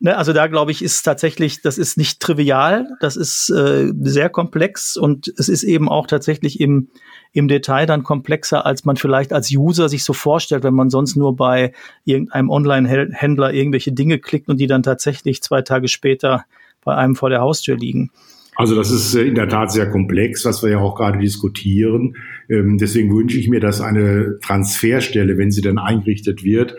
[0.00, 4.28] Ne, also da glaube ich, ist tatsächlich, das ist nicht trivial, das ist äh, sehr
[4.28, 6.88] komplex und es ist eben auch tatsächlich im,
[7.32, 11.16] im Detail dann komplexer, als man vielleicht als User sich so vorstellt, wenn man sonst
[11.16, 11.72] nur bei
[12.04, 16.44] irgendeinem Online-Händler irgendwelche Dinge klickt und die dann tatsächlich zwei Tage später
[16.84, 18.12] bei einem vor der Haustür liegen.
[18.54, 22.16] Also das ist äh, in der Tat sehr komplex, was wir ja auch gerade diskutieren.
[22.48, 26.76] Ähm, deswegen wünsche ich mir, dass eine Transferstelle, wenn sie dann eingerichtet wird,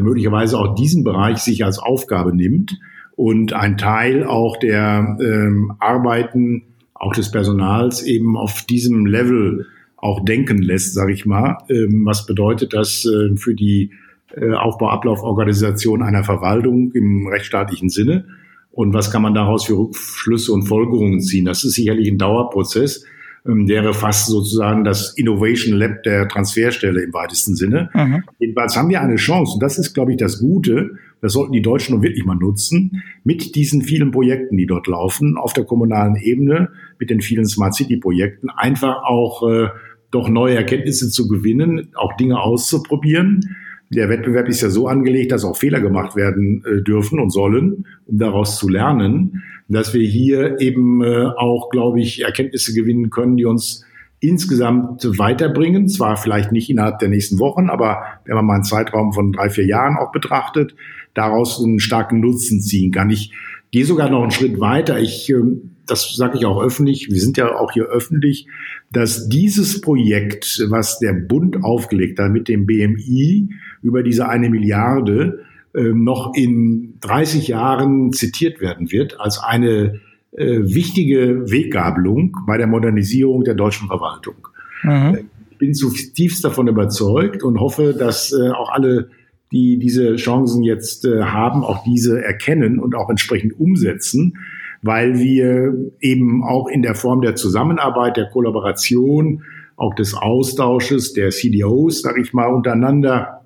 [0.00, 2.78] möglicherweise auch diesen Bereich sich als Aufgabe nimmt
[3.16, 6.62] und ein Teil auch der ähm, Arbeiten,
[6.94, 11.58] auch des Personals eben auf diesem Level auch denken lässt, sage ich mal.
[11.68, 13.90] Ähm, was bedeutet das äh, für die
[14.34, 18.24] äh, Aufbau-Ablauf-Organisation einer Verwaltung im rechtsstaatlichen Sinne?
[18.72, 21.44] Und was kann man daraus für Rückschlüsse und Folgerungen ziehen?
[21.44, 23.04] Das ist sicherlich ein Dauerprozess
[23.46, 27.90] ähm, wäre fast sozusagen das Innovation Lab der Transferstelle im weitesten Sinne.
[27.94, 28.22] Mhm.
[28.38, 31.62] Jedenfalls haben wir eine Chance, und das ist, glaube ich, das Gute, das sollten die
[31.62, 36.16] Deutschen nun wirklich mal nutzen, mit diesen vielen Projekten, die dort laufen, auf der kommunalen
[36.16, 39.68] Ebene, mit den vielen Smart City Projekten, einfach auch äh,
[40.10, 43.56] doch neue Erkenntnisse zu gewinnen, auch Dinge auszuprobieren.
[43.94, 47.86] Der Wettbewerb ist ja so angelegt, dass auch Fehler gemacht werden äh, dürfen und sollen,
[48.06, 53.36] um daraus zu lernen dass wir hier eben äh, auch, glaube ich, Erkenntnisse gewinnen können,
[53.36, 53.84] die uns
[54.20, 55.88] insgesamt weiterbringen.
[55.88, 59.50] Zwar vielleicht nicht innerhalb der nächsten Wochen, aber wenn man mal einen Zeitraum von drei,
[59.50, 60.74] vier Jahren auch betrachtet,
[61.14, 63.10] daraus einen starken Nutzen ziehen kann.
[63.10, 63.32] Ich
[63.72, 65.00] gehe sogar noch einen Schritt weiter.
[65.00, 68.46] Ich, ähm, das sage ich auch öffentlich, wir sind ja auch hier öffentlich,
[68.92, 73.48] dass dieses Projekt, was der Bund aufgelegt hat mit dem BMI
[73.82, 75.40] über diese eine Milliarde,
[75.74, 80.00] ähm, noch in 30 Jahren zitiert werden wird als eine
[80.32, 84.34] äh, wichtige Weggabelung bei der Modernisierung der deutschen Verwaltung.
[84.82, 85.28] Mhm.
[85.50, 89.10] Ich bin zutiefst davon überzeugt und hoffe, dass äh, auch alle,
[89.52, 94.38] die diese Chancen jetzt äh, haben, auch diese erkennen und auch entsprechend umsetzen,
[94.82, 99.44] weil wir eben auch in der Form der Zusammenarbeit, der Kollaboration,
[99.76, 103.42] auch des Austausches der CDOs, sage ich mal, untereinander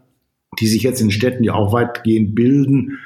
[0.58, 2.98] die sich jetzt in Städten ja auch weitgehend bilden.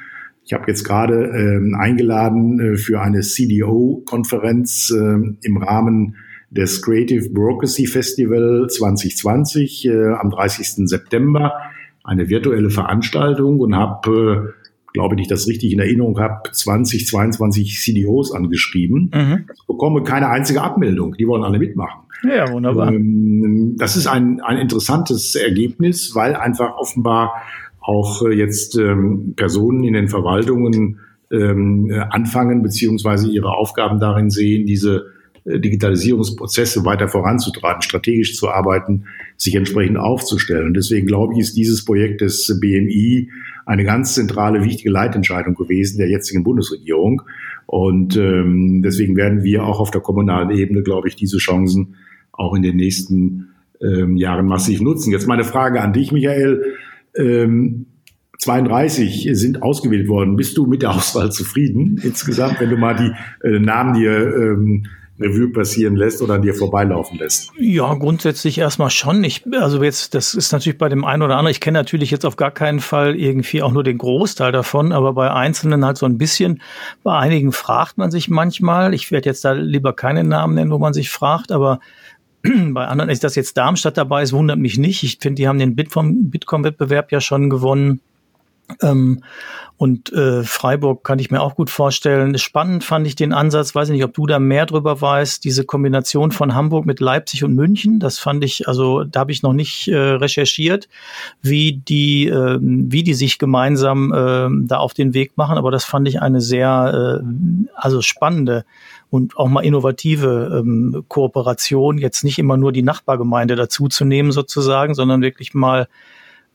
[0.43, 6.15] Ich habe jetzt gerade ähm, eingeladen äh, für eine CDO-Konferenz äh, im Rahmen
[6.49, 10.87] des Creative Bureaucracy Festival 2020 äh, am 30.
[10.87, 11.53] September
[12.03, 17.79] eine virtuelle Veranstaltung und habe, äh, glaube ich, das richtig in Erinnerung habe, 20, 22
[17.79, 19.11] CDOs angeschrieben.
[19.13, 19.45] Mhm.
[19.53, 21.13] Ich bekomme keine einzige Abmeldung.
[21.13, 22.01] Die wollen alle mitmachen.
[22.23, 22.91] Ja, wunderbar.
[22.91, 27.33] Ähm, das ist ein, ein interessantes Ergebnis, weil einfach offenbar
[27.79, 30.99] auch äh, jetzt ähm, Personen in den Verwaltungen
[31.31, 35.07] ähm, äh, anfangen, beziehungsweise ihre Aufgaben darin sehen, diese
[35.45, 39.05] äh, Digitalisierungsprozesse weiter voranzutreiben, strategisch zu arbeiten,
[39.41, 40.67] sich entsprechend aufzustellen.
[40.67, 43.29] Und deswegen glaube ich, ist dieses Projekt des BMI
[43.65, 47.23] eine ganz zentrale, wichtige Leitentscheidung gewesen der jetzigen Bundesregierung.
[47.65, 51.95] Und ähm, deswegen werden wir auch auf der kommunalen Ebene, glaube ich, diese Chancen
[52.31, 53.47] auch in den nächsten
[53.81, 55.11] ähm, Jahren massiv nutzen.
[55.11, 56.63] Jetzt meine Frage an dich, Michael.
[57.15, 57.87] Ähm,
[58.37, 60.35] 32 sind ausgewählt worden.
[60.35, 64.85] Bist du mit der Auswahl zufrieden insgesamt, wenn du mal die äh, Namen dir ähm,
[65.21, 67.51] Revue passieren lässt oder an dir vorbeilaufen lässt?
[67.57, 69.23] Ja, grundsätzlich erstmal schon.
[69.23, 72.25] Ich, also jetzt, das ist natürlich bei dem einen oder anderen, ich kenne natürlich jetzt
[72.25, 76.05] auf gar keinen Fall irgendwie auch nur den Großteil davon, aber bei Einzelnen halt so
[76.05, 76.61] ein bisschen.
[77.03, 80.79] Bei einigen fragt man sich manchmal, ich werde jetzt da lieber keine Namen nennen, wo
[80.79, 81.79] man sich fragt, aber
[82.43, 85.03] bei anderen ist das jetzt Darmstadt dabei, es wundert mich nicht.
[85.03, 88.01] Ich finde, die haben den Bitkom-Wettbewerb ja schon gewonnen.
[88.81, 89.23] Ähm,
[89.77, 92.37] und äh, Freiburg kann ich mir auch gut vorstellen.
[92.37, 95.65] Spannend fand ich den Ansatz, weiß ich nicht, ob du da mehr drüber weißt, diese
[95.65, 97.99] Kombination von Hamburg mit Leipzig und München.
[97.99, 100.87] Das fand ich, also da habe ich noch nicht äh, recherchiert,
[101.41, 105.57] wie die, äh, wie die sich gemeinsam äh, da auf den Weg machen.
[105.57, 108.65] Aber das fand ich eine sehr, äh, also spannende
[109.09, 111.97] und auch mal innovative ähm, Kooperation.
[111.97, 115.87] Jetzt nicht immer nur die Nachbargemeinde dazu zu nehmen sozusagen, sondern wirklich mal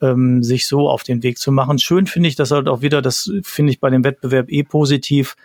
[0.00, 1.78] ähm, sich so auf den Weg zu machen.
[1.78, 5.36] Schön finde ich das halt auch wieder, das finde ich bei dem Wettbewerb eh positiv,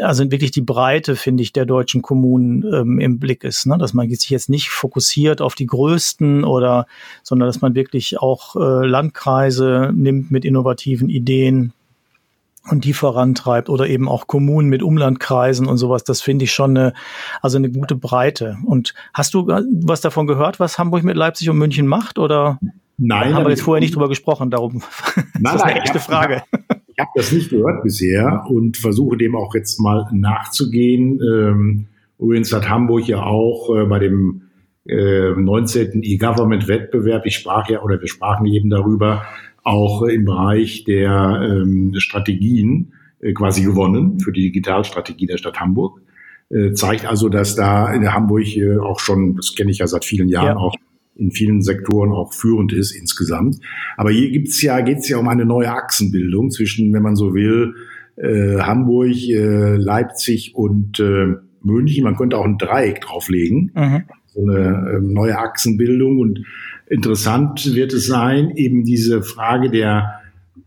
[0.00, 3.78] also wirklich die Breite, finde ich, der deutschen Kommunen ähm, im Blick ist, ne?
[3.78, 6.86] dass man sich jetzt nicht fokussiert auf die größten oder,
[7.22, 11.72] sondern dass man wirklich auch äh, Landkreise nimmt mit innovativen Ideen
[12.68, 16.04] und die vorantreibt oder eben auch Kommunen mit Umlandkreisen und sowas.
[16.04, 16.92] Das finde ich schon eine,
[17.40, 18.58] also eine gute Breite.
[18.64, 22.58] Und hast du was davon gehört, was Hamburg mit Leipzig und München macht oder?
[22.98, 23.34] Nein.
[23.34, 24.82] Haben wir jetzt vorher nicht drüber gesprochen, darum.
[25.38, 26.42] Nein, das ist eine echte Frage.
[26.86, 31.20] Ich habe das nicht gehört bisher und versuche dem auch jetzt mal nachzugehen.
[31.20, 31.86] Ähm,
[32.18, 34.42] übrigens hat Hamburg ja auch äh, bei dem
[34.86, 36.02] äh, 19.
[36.02, 39.24] E-Government-Wettbewerb, ich sprach ja, oder wir sprachen eben darüber,
[39.62, 46.00] auch im Bereich der ähm, Strategien äh, quasi gewonnen für die Digitalstrategie der Stadt Hamburg.
[46.48, 48.46] Äh, zeigt also, dass da in Hamburg
[48.80, 50.56] auch schon, das kenne ich ja seit vielen Jahren ja.
[50.56, 50.74] auch,
[51.16, 53.56] in vielen Sektoren auch führend ist insgesamt.
[53.96, 57.74] Aber hier gibt's ja, geht's ja um eine neue Achsenbildung zwischen, wenn man so will,
[58.16, 62.04] äh, Hamburg, äh, Leipzig und äh, München.
[62.04, 63.72] Man könnte auch ein Dreieck drauflegen.
[63.74, 64.04] Mhm.
[64.26, 66.18] So eine äh, neue Achsenbildung.
[66.18, 66.44] Und
[66.88, 70.20] interessant wird es sein, eben diese Frage der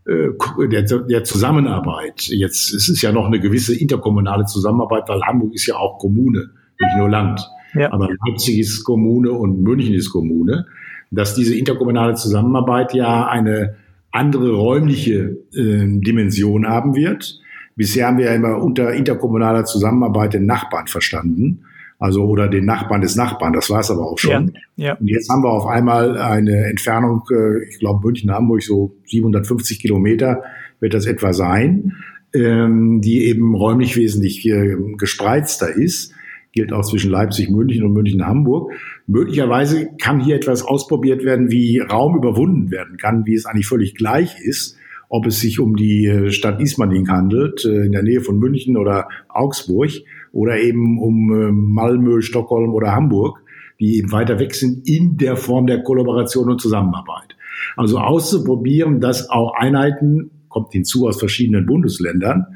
[0.06, 2.26] äh, der, der Zusammenarbeit.
[2.28, 6.50] Jetzt es ist ja noch eine gewisse interkommunale Zusammenarbeit, weil Hamburg ist ja auch Kommune,
[6.80, 7.40] nicht nur Land.
[7.74, 7.92] Ja.
[7.92, 10.66] Aber Leipzig ist Kommune und München ist Kommune,
[11.10, 13.76] dass diese interkommunale Zusammenarbeit ja eine
[14.12, 17.40] andere räumliche äh, Dimension haben wird.
[17.76, 21.64] Bisher haben wir ja immer unter interkommunaler Zusammenarbeit den Nachbarn verstanden.
[21.98, 24.52] Also oder den Nachbarn des Nachbarn, das war es aber auch schon.
[24.76, 24.94] Ja, ja.
[24.94, 29.80] Und jetzt haben wir auf einmal eine Entfernung, äh, ich glaube München, Hamburg, so 750
[29.80, 30.42] Kilometer
[30.80, 31.92] wird das etwa sein,
[32.32, 36.14] ähm, die eben räumlich wesentlich äh, gespreizter ist
[36.52, 38.72] gilt auch zwischen Leipzig, München und München, Hamburg.
[39.06, 43.94] Möglicherweise kann hier etwas ausprobiert werden, wie Raum überwunden werden kann, wie es eigentlich völlig
[43.94, 44.76] gleich ist,
[45.08, 48.76] ob es sich um die äh, Stadt Ismaning handelt, äh, in der Nähe von München
[48.76, 49.90] oder Augsburg,
[50.32, 53.42] oder eben um äh, Malmö, Stockholm oder Hamburg,
[53.80, 57.36] die eben weiter weg sind in der Form der Kollaboration und Zusammenarbeit.
[57.76, 62.46] Also auszuprobieren, dass auch Einheiten, kommt hinzu aus verschiedenen Bundesländern,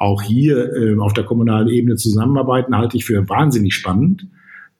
[0.00, 4.26] auch hier äh, auf der kommunalen Ebene zusammenarbeiten, halte ich für wahnsinnig spannend.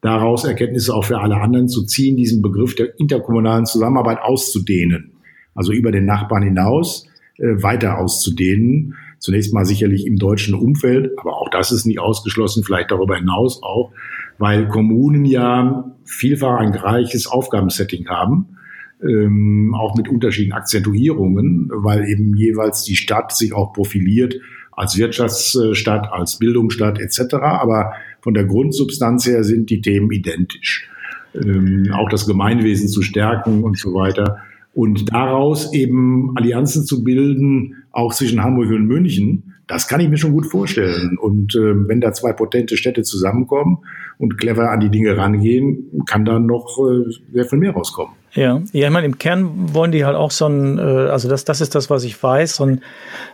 [0.01, 5.13] Daraus Erkenntnisse auch für alle anderen zu ziehen, diesen Begriff der interkommunalen Zusammenarbeit auszudehnen.
[5.55, 7.07] Also über den Nachbarn hinaus
[7.37, 8.95] äh, weiter auszudehnen.
[9.19, 13.63] Zunächst mal sicherlich im deutschen Umfeld, aber auch das ist nicht ausgeschlossen, vielleicht darüber hinaus
[13.63, 13.93] auch,
[14.39, 18.57] weil Kommunen ja vielfach ein gleiches Aufgabensetting haben,
[19.03, 24.37] ähm, auch mit unterschiedlichen Akzentuierungen, weil eben jeweils die Stadt sich auch profiliert
[24.81, 27.35] als Wirtschaftsstadt, als Bildungsstadt etc.
[27.35, 30.89] Aber von der Grundsubstanz her sind die Themen identisch.
[31.35, 34.39] Ähm, auch das Gemeinwesen zu stärken und so weiter.
[34.73, 40.17] Und daraus eben Allianzen zu bilden, auch zwischen Hamburg und München, das kann ich mir
[40.17, 41.17] schon gut vorstellen.
[41.19, 43.79] Und äh, wenn da zwei potente Städte zusammenkommen
[44.19, 48.15] und clever an die Dinge rangehen, kann da noch äh, sehr viel mehr rauskommen.
[48.33, 51.45] Ja, ja, ich meine, im Kern wollen die halt auch so ein, äh, also das,
[51.45, 52.81] das ist das, was ich weiß, so ein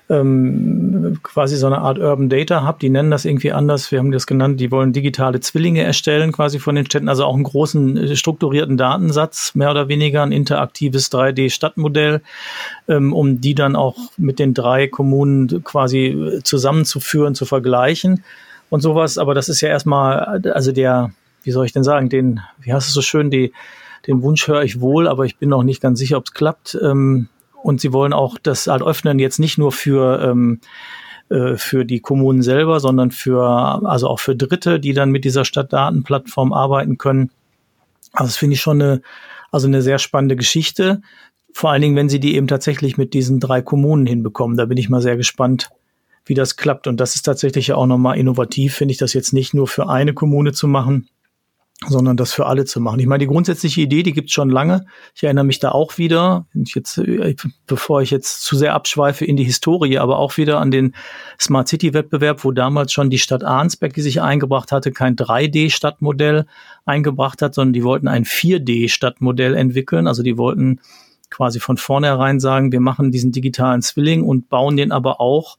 [0.09, 4.11] ähm, quasi so eine Art Urban Data Hub, die nennen das irgendwie anders, wir haben
[4.11, 7.97] das genannt, die wollen digitale Zwillinge erstellen quasi von den Städten, also auch einen großen
[7.97, 12.23] äh, strukturierten Datensatz, mehr oder weniger ein interaktives 3D-Stadtmodell,
[12.89, 18.25] ähm, um die dann auch mit den drei Kommunen quasi zusammenzuführen, zu vergleichen
[18.71, 19.19] und sowas.
[19.19, 22.89] Aber das ist ja erstmal, also der, wie soll ich denn sagen, den, wie heißt
[22.89, 23.53] es so schön, die
[24.07, 26.79] den Wunsch höre ich wohl, aber ich bin noch nicht ganz sicher, ob es klappt.
[26.81, 27.29] Ähm,
[27.63, 30.61] und sie wollen auch das halt öffnen, jetzt nicht nur für, ähm,
[31.31, 33.45] äh, für die Kommunen selber, sondern für,
[33.85, 37.31] also auch für Dritte, die dann mit dieser Stadtdatenplattform arbeiten können.
[38.13, 39.03] Also das finde ich schon eine,
[39.51, 41.03] also eine sehr spannende Geschichte.
[41.57, 44.59] Vor allen Dingen, wenn sie die eben tatsächlich mit diesen drei Kommunen hinbekommen.
[44.59, 45.71] Da bin ich mal sehr gespannt,
[46.27, 46.87] wie das klappt.
[46.87, 49.89] Und das ist tatsächlich ja auch nochmal innovativ, finde ich, das jetzt nicht nur für
[49.89, 51.09] eine Kommune zu machen,
[51.89, 53.01] sondern das für alle zu machen.
[53.01, 54.85] Ich meine, die grundsätzliche Idee, die gibt's schon lange.
[55.15, 57.35] Ich erinnere mich da auch wieder, jetzt, äh,
[57.67, 60.95] bevor ich jetzt zu sehr abschweife in die Historie, aber auch wieder an den
[61.41, 66.45] Smart City Wettbewerb, wo damals schon die Stadt Arnsberg, die sich eingebracht hatte, kein 3D-Stadtmodell
[66.85, 70.07] eingebracht hat, sondern die wollten ein 4D-Stadtmodell entwickeln.
[70.07, 70.81] Also die wollten
[71.31, 75.59] quasi von vornherein sagen, wir machen diesen digitalen Zwilling und bauen den aber auch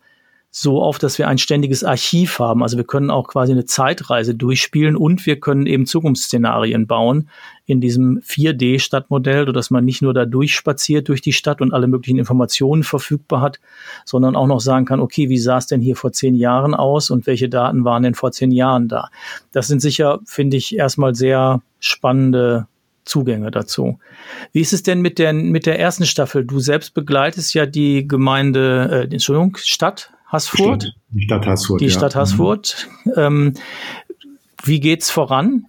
[0.49, 2.63] so auf, dass wir ein ständiges Archiv haben.
[2.63, 7.30] Also wir können auch quasi eine Zeitreise durchspielen und wir können eben Zukunftsszenarien bauen
[7.65, 12.18] in diesem 4D-Stadtmodell, sodass man nicht nur da durchspaziert durch die Stadt und alle möglichen
[12.18, 13.59] Informationen verfügbar hat,
[14.05, 17.11] sondern auch noch sagen kann, okay, wie sah es denn hier vor zehn Jahren aus
[17.11, 19.09] und welche Daten waren denn vor zehn Jahren da?
[19.51, 22.68] Das sind sicher, finde ich, erstmal sehr spannende
[23.08, 23.99] Zugänge dazu.
[24.51, 26.45] Wie ist es denn mit der, mit der ersten Staffel?
[26.45, 30.84] Du selbst begleitest ja die Gemeinde, äh, Entschuldigung, Stadt Haßfurt.
[30.84, 31.82] Stadt, die Stadt Haßfurt.
[31.82, 31.91] Die ja.
[31.91, 32.89] Stadt Haßfurt.
[33.16, 33.53] Ähm,
[34.64, 35.66] wie geht's voran?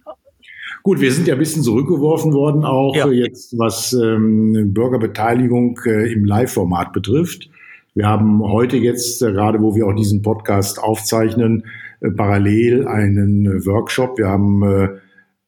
[0.83, 3.07] Gut, wir sind ja ein bisschen zurückgeworfen worden, auch ja.
[3.07, 7.49] jetzt was ähm, Bürgerbeteiligung äh, im Live-Format betrifft.
[7.95, 11.65] Wir haben heute jetzt, äh, gerade wo wir auch diesen Podcast aufzeichnen,
[12.01, 14.17] äh, parallel einen Workshop.
[14.17, 14.63] Wir haben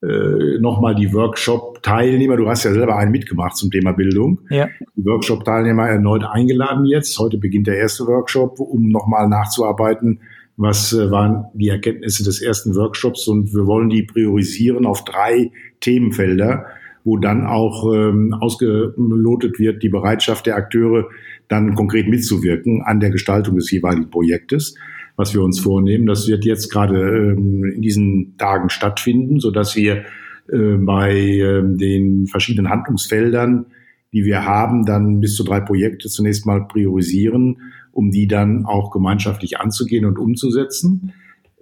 [0.02, 4.68] äh, nochmal die Workshop-Teilnehmer, du hast ja selber einen mitgemacht zum Thema Bildung, ja.
[4.96, 7.20] die Workshop-Teilnehmer erneut eingeladen jetzt.
[7.20, 10.22] Heute beginnt der erste Workshop, um nochmal nachzuarbeiten,
[10.58, 15.52] was äh, waren die Erkenntnisse des ersten Workshops und wir wollen die priorisieren auf drei
[15.82, 16.66] Themenfelder,
[17.04, 21.10] wo dann auch ähm, ausgelotet wird, die Bereitschaft der Akteure,
[21.48, 24.76] dann konkret mitzuwirken an der Gestaltung des jeweiligen Projektes
[25.16, 26.06] was wir uns vornehmen.
[26.06, 30.06] Das wird jetzt gerade ähm, in diesen Tagen stattfinden, so dass wir
[30.52, 33.66] äh, bei äh, den verschiedenen Handlungsfeldern,
[34.14, 37.58] die wir haben, dann bis zu drei Projekte zunächst mal priorisieren,
[37.92, 41.14] um die dann auch gemeinschaftlich anzugehen und umzusetzen.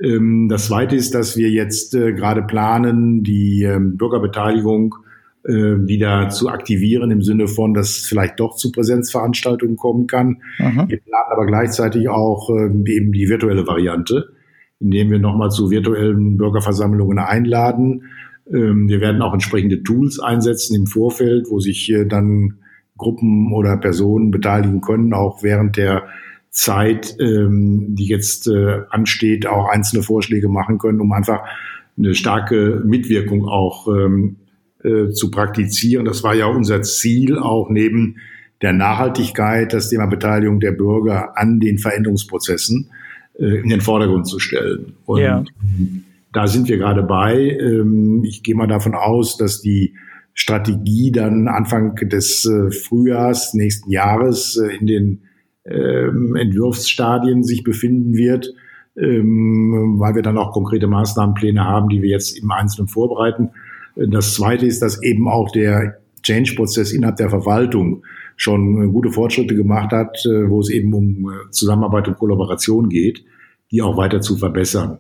[0.02, 4.96] Ähm, das Zweite ist, dass wir jetzt äh, gerade planen, die ähm, Bürgerbeteiligung
[5.50, 10.42] äh, wieder zu aktivieren im Sinne von, dass es vielleicht doch zu Präsenzveranstaltungen kommen kann.
[10.60, 10.86] Mhm.
[10.88, 14.30] Wir planen aber gleichzeitig auch äh, eben die virtuelle Variante,
[14.80, 18.04] indem wir nochmal zu virtuellen Bürgerversammlungen einladen.
[18.52, 22.60] Ähm, wir werden auch entsprechende Tools einsetzen im Vorfeld, wo sich äh, dann
[22.98, 26.04] Gruppen oder Personen beteiligen können, auch während der
[26.52, 31.42] Zeit, ähm, die jetzt äh, ansteht, auch einzelne Vorschläge machen können, um einfach
[31.98, 34.38] eine starke Mitwirkung auch ähm,
[34.84, 36.06] äh, zu praktizieren.
[36.06, 38.18] Das war ja unser Ziel, auch neben
[38.62, 42.90] der Nachhaltigkeit, das Thema Beteiligung der Bürger an den Veränderungsprozessen
[43.38, 44.94] äh, in den Vordergrund zu stellen.
[45.06, 45.44] Und ja.
[46.34, 47.38] da sind wir gerade bei.
[47.38, 49.96] Ähm, ich gehe mal davon aus, dass die
[50.34, 55.22] Strategie dann Anfang des äh, Frühjahrs nächsten Jahres äh, in den
[55.66, 58.54] ähm, Entwurfsstadien sich befinden wird,
[58.98, 63.50] ähm, weil wir dann auch konkrete Maßnahmenpläne haben, die wir jetzt im Einzelnen vorbereiten.
[64.08, 68.04] Das Zweite ist, dass eben auch der Change-Prozess innerhalb der Verwaltung
[68.38, 73.24] schon gute Fortschritte gemacht hat, äh, wo es eben um äh, Zusammenarbeit und Kollaboration geht,
[73.72, 75.00] die auch weiter zu verbessern.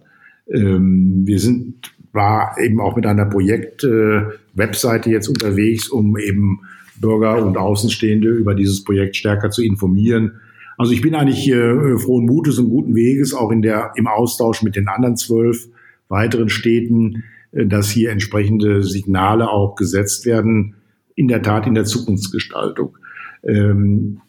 [0.52, 6.62] Ähm, wir sind war eben auch mit einer Projekt-Webseite jetzt unterwegs, um eben
[7.00, 10.39] Bürger und Außenstehende über dieses Projekt stärker zu informieren.
[10.78, 14.64] Also ich bin eigentlich äh, frohen Mutes und guten Weges, auch in der, im Austausch
[14.64, 15.68] mit den anderen zwölf
[16.08, 17.22] weiteren Städten, äh,
[17.52, 20.76] dass hier entsprechende Signale auch gesetzt werden,
[21.16, 22.97] in der Tat in der Zukunftsgestaltung.
[23.43, 24.22] Ähm,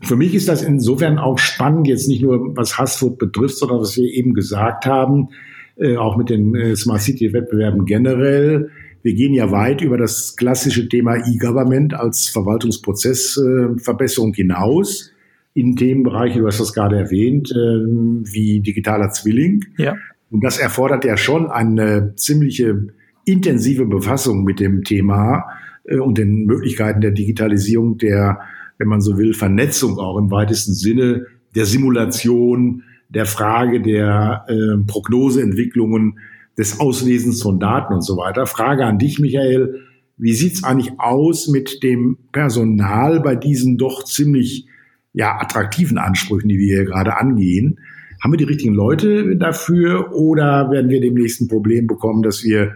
[0.00, 3.96] für mich ist das insofern auch spannend, jetzt nicht nur was Hassfood betrifft, sondern was
[3.96, 5.28] wir eben gesagt haben,
[5.76, 8.70] äh, auch mit den äh, Smart City Wettbewerben generell.
[9.02, 15.12] Wir gehen ja weit über das klassische Thema E-Government als Verwaltungsprozessverbesserung hinaus
[15.54, 19.64] in Themenbereiche, du hast das gerade erwähnt, ähm, wie digitaler Zwilling.
[19.76, 19.96] Ja.
[20.30, 22.88] Und das erfordert ja schon eine ziemliche
[23.24, 25.44] intensive Befassung mit dem Thema
[25.84, 28.40] äh, und den Möglichkeiten der Digitalisierung, der,
[28.78, 34.84] wenn man so will, Vernetzung auch im weitesten Sinne, der Simulation, der Frage der äh,
[34.86, 36.18] Prognoseentwicklungen,
[36.58, 38.44] des Auslesens von Daten und so weiter.
[38.46, 39.84] Frage an dich, Michael.
[40.16, 44.66] Wie sieht's eigentlich aus mit dem Personal bei diesen doch ziemlich
[45.12, 47.78] ja, attraktiven Ansprüchen, die wir hier gerade angehen?
[48.22, 52.74] Haben wir die richtigen Leute dafür oder werden wir demnächst ein Problem bekommen, dass wir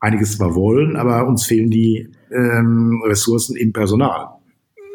[0.00, 4.28] einiges zwar wollen, aber uns fehlen die ähm, Ressourcen im Personal?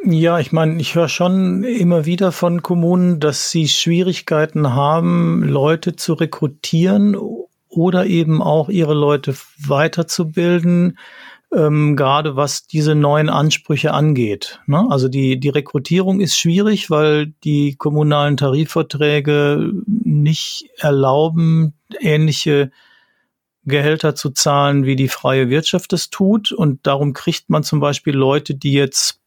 [0.03, 5.95] Ja, ich meine, ich höre schon immer wieder von Kommunen, dass sie Schwierigkeiten haben, Leute
[5.95, 7.15] zu rekrutieren
[7.69, 10.97] oder eben auch ihre Leute weiterzubilden.
[11.53, 14.59] Ähm, gerade was diese neuen Ansprüche angeht.
[14.67, 14.85] Ne?
[14.89, 22.71] Also die, die Rekrutierung ist schwierig, weil die kommunalen Tarifverträge nicht erlauben, ähnliche
[23.65, 26.51] Gehälter zu zahlen, wie die freie Wirtschaft es tut.
[26.51, 29.19] Und darum kriegt man zum Beispiel Leute, die jetzt,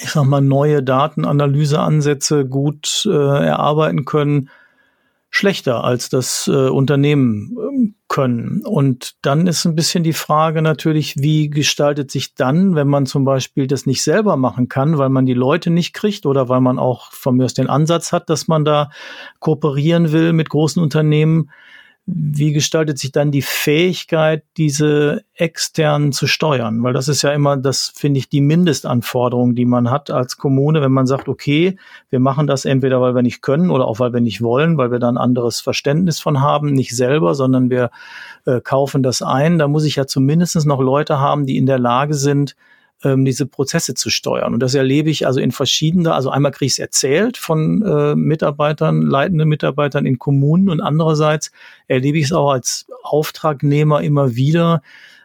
[0.00, 4.48] ich sag mal, neue Datenanalyseansätze gut äh, erarbeiten können,
[5.28, 8.60] schlechter als das äh, Unternehmen äh, können.
[8.62, 13.24] Und dann ist ein bisschen die Frage natürlich, wie gestaltet sich dann, wenn man zum
[13.24, 16.78] Beispiel das nicht selber machen kann, weil man die Leute nicht kriegt oder weil man
[16.78, 18.90] auch von mir aus den Ansatz hat, dass man da
[19.40, 21.50] kooperieren will mit großen Unternehmen,
[22.04, 26.82] wie gestaltet sich dann die Fähigkeit, diese externen zu steuern?
[26.82, 30.82] Weil das ist ja immer, das finde ich, die Mindestanforderung, die man hat als Kommune,
[30.82, 31.76] wenn man sagt, okay,
[32.10, 34.90] wir machen das entweder, weil wir nicht können oder auch weil wir nicht wollen, weil
[34.90, 37.90] wir da ein anderes Verständnis von haben, nicht selber, sondern wir
[38.46, 39.58] äh, kaufen das ein.
[39.58, 42.56] Da muss ich ja zumindest noch Leute haben, die in der Lage sind,
[43.04, 44.54] ähm, diese Prozesse zu steuern.
[44.54, 48.14] Und das erlebe ich also in verschiedene, also einmal kriege ich es erzählt von äh,
[48.14, 51.52] Mitarbeitern, leitenden Mitarbeitern in Kommunen und andererseits
[51.88, 54.82] erlebe ich es auch als Auftragnehmer immer wieder.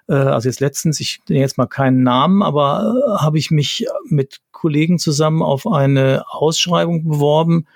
[0.08, 3.88] Äh, also jetzt letztens, ich nenne jetzt mal keinen Namen, aber äh, habe ich mich
[4.06, 7.68] mit Kollegen zusammen auf eine Ausschreibung beworben,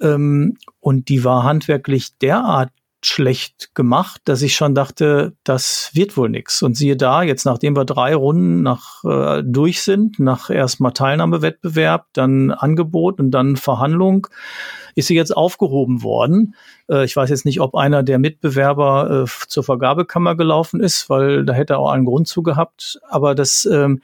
[0.00, 2.70] ähm, und die war handwerklich derart
[3.02, 6.62] schlecht gemacht, dass ich schon dachte, das wird wohl nix.
[6.62, 12.06] Und siehe da, jetzt nachdem wir drei Runden nach äh, durch sind, nach erstmal Teilnahmewettbewerb,
[12.12, 14.26] dann Angebot und dann Verhandlung,
[14.94, 16.54] ist sie jetzt aufgehoben worden.
[16.90, 21.44] Äh, ich weiß jetzt nicht, ob einer der Mitbewerber äh, zur Vergabekammer gelaufen ist, weil
[21.44, 22.98] da hätte er auch einen Grund zu gehabt.
[23.08, 24.02] Aber das ähm,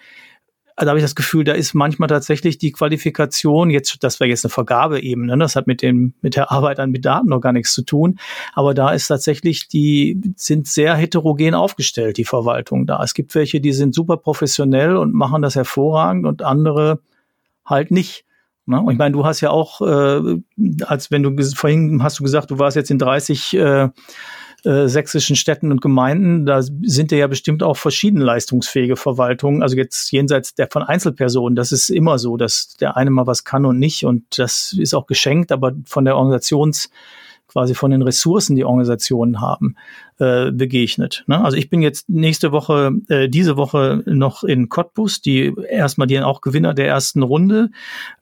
[0.77, 4.45] da habe ich das Gefühl, da ist manchmal tatsächlich die Qualifikation, jetzt, das wäre jetzt
[4.45, 5.45] eine Vergabeebene, ne?
[5.45, 8.19] das hat mit dem, mit der Arbeit an mit Daten noch gar nichts zu tun.
[8.55, 13.03] Aber da ist tatsächlich, die sind sehr heterogen aufgestellt, die Verwaltung da.
[13.03, 17.01] Es gibt welche, die sind super professionell und machen das hervorragend und andere
[17.65, 18.25] halt nicht.
[18.67, 18.81] Ne?
[18.81, 20.41] Und ich meine, du hast ja auch, äh,
[20.85, 23.89] als wenn du vorhin hast du gesagt, du warst jetzt in 30 äh,
[24.65, 29.63] äh, sächsischen Städten und Gemeinden, da sind ja bestimmt auch verschiedene leistungsfähige Verwaltungen.
[29.63, 33.45] Also jetzt jenseits der von Einzelpersonen, das ist immer so, dass der eine mal was
[33.45, 34.05] kann und nicht.
[34.05, 36.91] Und das ist auch geschenkt, aber von der Organisations
[37.55, 39.77] quasi von den Ressourcen, die Organisationen haben,
[40.19, 41.23] äh, begegnet.
[41.29, 41.43] Ne?
[41.43, 46.19] Also ich bin jetzt nächste Woche, äh, diese Woche noch in Cottbus, die erstmal die
[46.21, 47.71] auch Gewinner der ersten Runde,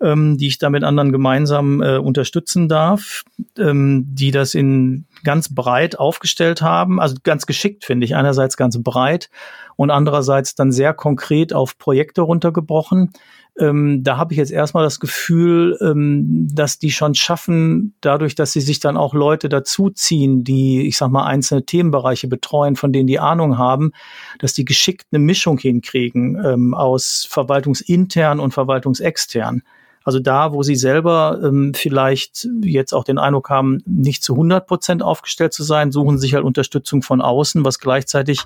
[0.02, 3.24] ähm, die ich da mit anderen gemeinsam äh, unterstützen darf,
[3.58, 8.82] ähm, die das in ganz breit aufgestellt haben, also ganz geschickt finde ich, einerseits ganz
[8.82, 9.30] breit
[9.76, 13.12] und andererseits dann sehr konkret auf Projekte runtergebrochen
[13.58, 18.52] ähm, da habe ich jetzt erstmal das Gefühl, ähm, dass die schon schaffen, dadurch, dass
[18.52, 23.06] sie sich dann auch Leute dazuziehen, die, ich sag mal, einzelne Themenbereiche betreuen, von denen
[23.06, 23.92] die Ahnung haben,
[24.38, 29.62] dass die geschickt eine Mischung hinkriegen ähm, aus verwaltungsintern und verwaltungsextern.
[30.04, 34.66] Also da, wo sie selber ähm, vielleicht jetzt auch den Eindruck haben, nicht zu 100
[34.66, 38.40] Prozent aufgestellt zu sein, suchen sich halt Unterstützung von außen, was gleichzeitig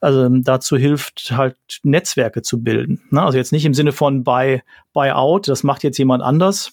[0.00, 3.02] also ähm, dazu hilft, halt Netzwerke zu bilden.
[3.10, 3.22] Ne?
[3.22, 6.72] Also jetzt nicht im Sinne von Buy, Buy Out, das macht jetzt jemand anders,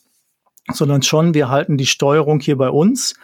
[0.72, 3.16] sondern schon, wir halten die Steuerung hier bei uns,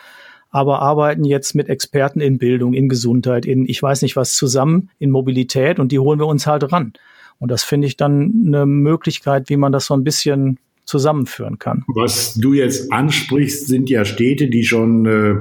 [0.49, 4.89] aber arbeiten jetzt mit Experten in Bildung, in Gesundheit, in ich weiß nicht was zusammen,
[4.99, 6.93] in Mobilität und die holen wir uns halt ran.
[7.39, 10.59] Und das finde ich dann eine Möglichkeit, wie man das so ein bisschen
[10.91, 11.83] zusammenführen kann.
[11.87, 15.35] Was du jetzt ansprichst, sind ja Städte, die schon äh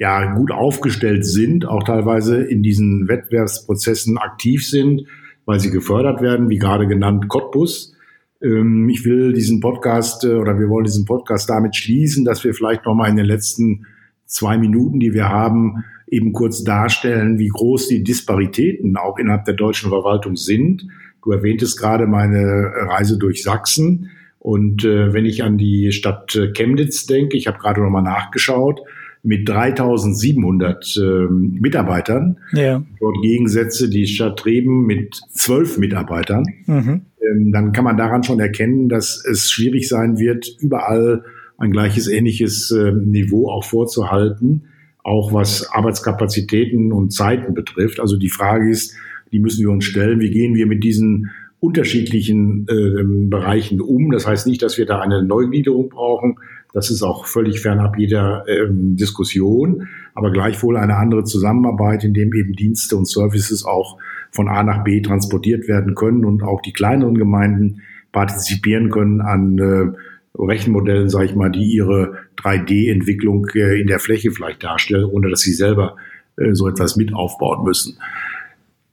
[0.00, 5.02] ja gut aufgestellt sind, auch teilweise in diesen Wettbewerbsprozessen aktiv sind,
[5.44, 7.94] weil sie gefördert werden, wie gerade genannt Cottbus.
[8.42, 12.54] Ähm, ich will diesen Podcast äh, oder wir wollen diesen Podcast damit schließen, dass wir
[12.54, 13.86] vielleicht noch mal in den letzten
[14.24, 19.54] zwei Minuten, die wir haben, eben kurz darstellen, wie groß die Disparitäten auch innerhalb der
[19.54, 20.86] deutschen Verwaltung sind.
[21.22, 24.08] Du erwähntest gerade meine Reise durch Sachsen.
[24.40, 28.80] Und äh, wenn ich an die Stadt Chemnitz denke, ich habe gerade noch mal nachgeschaut,
[29.22, 32.38] mit 3700 ähm, Mitarbeitern.
[32.52, 32.82] Ja.
[32.98, 36.44] Dort Gegensätze die Stadt Reben mit zwölf Mitarbeitern.
[36.66, 37.02] Mhm.
[37.20, 41.24] Ähm, dann kann man daran schon erkennen, dass es schwierig sein wird, überall
[41.58, 44.62] ein gleiches, ähnliches äh, Niveau auch vorzuhalten,
[45.04, 48.00] auch was Arbeitskapazitäten und Zeiten betrifft.
[48.00, 48.94] Also die Frage ist,
[49.32, 51.30] die müssen wir uns stellen, wie gehen wir mit diesen
[51.60, 54.10] unterschiedlichen äh, Bereichen um.
[54.10, 56.36] Das heißt nicht, dass wir da eine Neugliederung brauchen,
[56.72, 62.32] das ist auch völlig fernab jeder ähm, Diskussion, aber gleichwohl eine andere Zusammenarbeit, in dem
[62.32, 63.98] eben Dienste und Services auch
[64.30, 67.82] von A nach B transportiert werden können und auch die kleineren Gemeinden
[68.12, 74.30] partizipieren können an äh, Rechenmodellen, sage ich mal, die ihre 3D-Entwicklung äh, in der Fläche
[74.30, 75.96] vielleicht darstellen, ohne dass sie selber
[76.36, 77.98] äh, so etwas mit aufbauen müssen.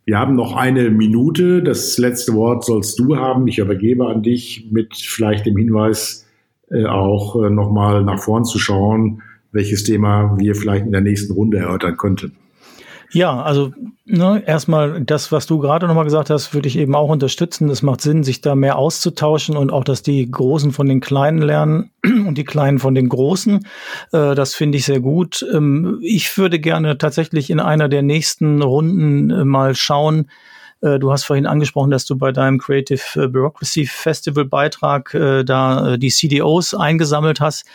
[0.07, 1.61] Wir haben noch eine Minute.
[1.61, 3.45] Das letzte Wort sollst du haben.
[3.49, 6.25] Ich übergebe an dich mit vielleicht dem Hinweis,
[6.71, 11.33] äh, auch äh, nochmal nach vorn zu schauen, welches Thema wir vielleicht in der nächsten
[11.33, 12.31] Runde erörtern könnten.
[13.11, 13.71] Ja, also
[14.05, 17.69] ne, erstmal das, was du gerade nochmal gesagt hast, würde ich eben auch unterstützen.
[17.69, 21.41] Es macht Sinn, sich da mehr auszutauschen und auch, dass die Großen von den Kleinen
[21.41, 23.65] lernen und die Kleinen von den Großen.
[24.11, 25.45] Äh, das finde ich sehr gut.
[25.53, 30.29] Ähm, ich würde gerne tatsächlich in einer der nächsten Runden äh, mal schauen,
[30.81, 35.43] äh, Du hast vorhin angesprochen, dass du bei deinem Creative äh, Bureaucracy Festival Beitrag äh,
[35.43, 37.65] da äh, die CDOs eingesammelt hast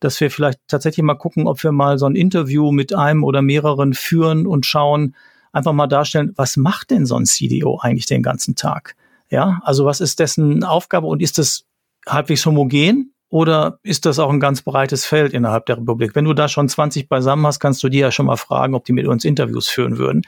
[0.00, 3.42] dass wir vielleicht tatsächlich mal gucken, ob wir mal so ein Interview mit einem oder
[3.42, 5.14] mehreren führen und schauen,
[5.52, 8.96] einfach mal darstellen, was macht denn so ein CDO eigentlich den ganzen Tag?
[9.30, 11.64] Ja, also was ist dessen Aufgabe und ist das
[12.06, 13.12] halbwegs homogen?
[13.32, 16.16] Oder ist das auch ein ganz breites Feld innerhalb der Republik?
[16.16, 18.84] Wenn du da schon 20 beisammen hast, kannst du die ja schon mal fragen, ob
[18.84, 20.22] die mit uns Interviews führen würden.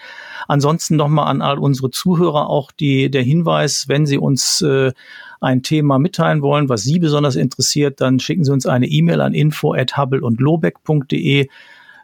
[0.47, 4.93] Ansonsten nochmal an all unsere Zuhörer auch die, der Hinweis, wenn sie uns äh,
[5.43, 9.35] ein Thema mitteilen wollen, was Sie besonders interessiert, dann schicken Sie uns eine E-Mail an
[9.35, 11.49] info@hubble und lobeck.de.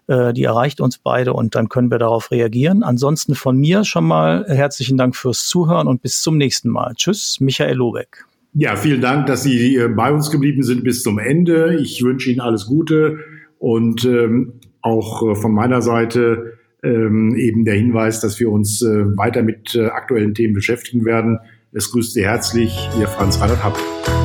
[0.09, 2.83] Äh, die erreicht uns beide und dann können wir darauf reagieren.
[2.83, 6.95] Ansonsten von mir schon mal herzlichen Dank fürs Zuhören und bis zum nächsten Mal.
[6.95, 8.25] Tschüss, Michael Lobeck.
[8.55, 11.77] Ja, vielen Dank, dass Sie äh, bei uns geblieben sind bis zum Ende.
[11.81, 13.19] Ich wünsche Ihnen alles Gute
[13.59, 19.17] und ähm, auch äh, von meiner Seite ähm, eben der Hinweis, dass wir uns äh,
[19.17, 21.39] weiter mit äh, aktuellen Themen beschäftigen werden.
[21.73, 24.18] Es grüßt Sie herzlich, Ihr Franz Reinhard Happ.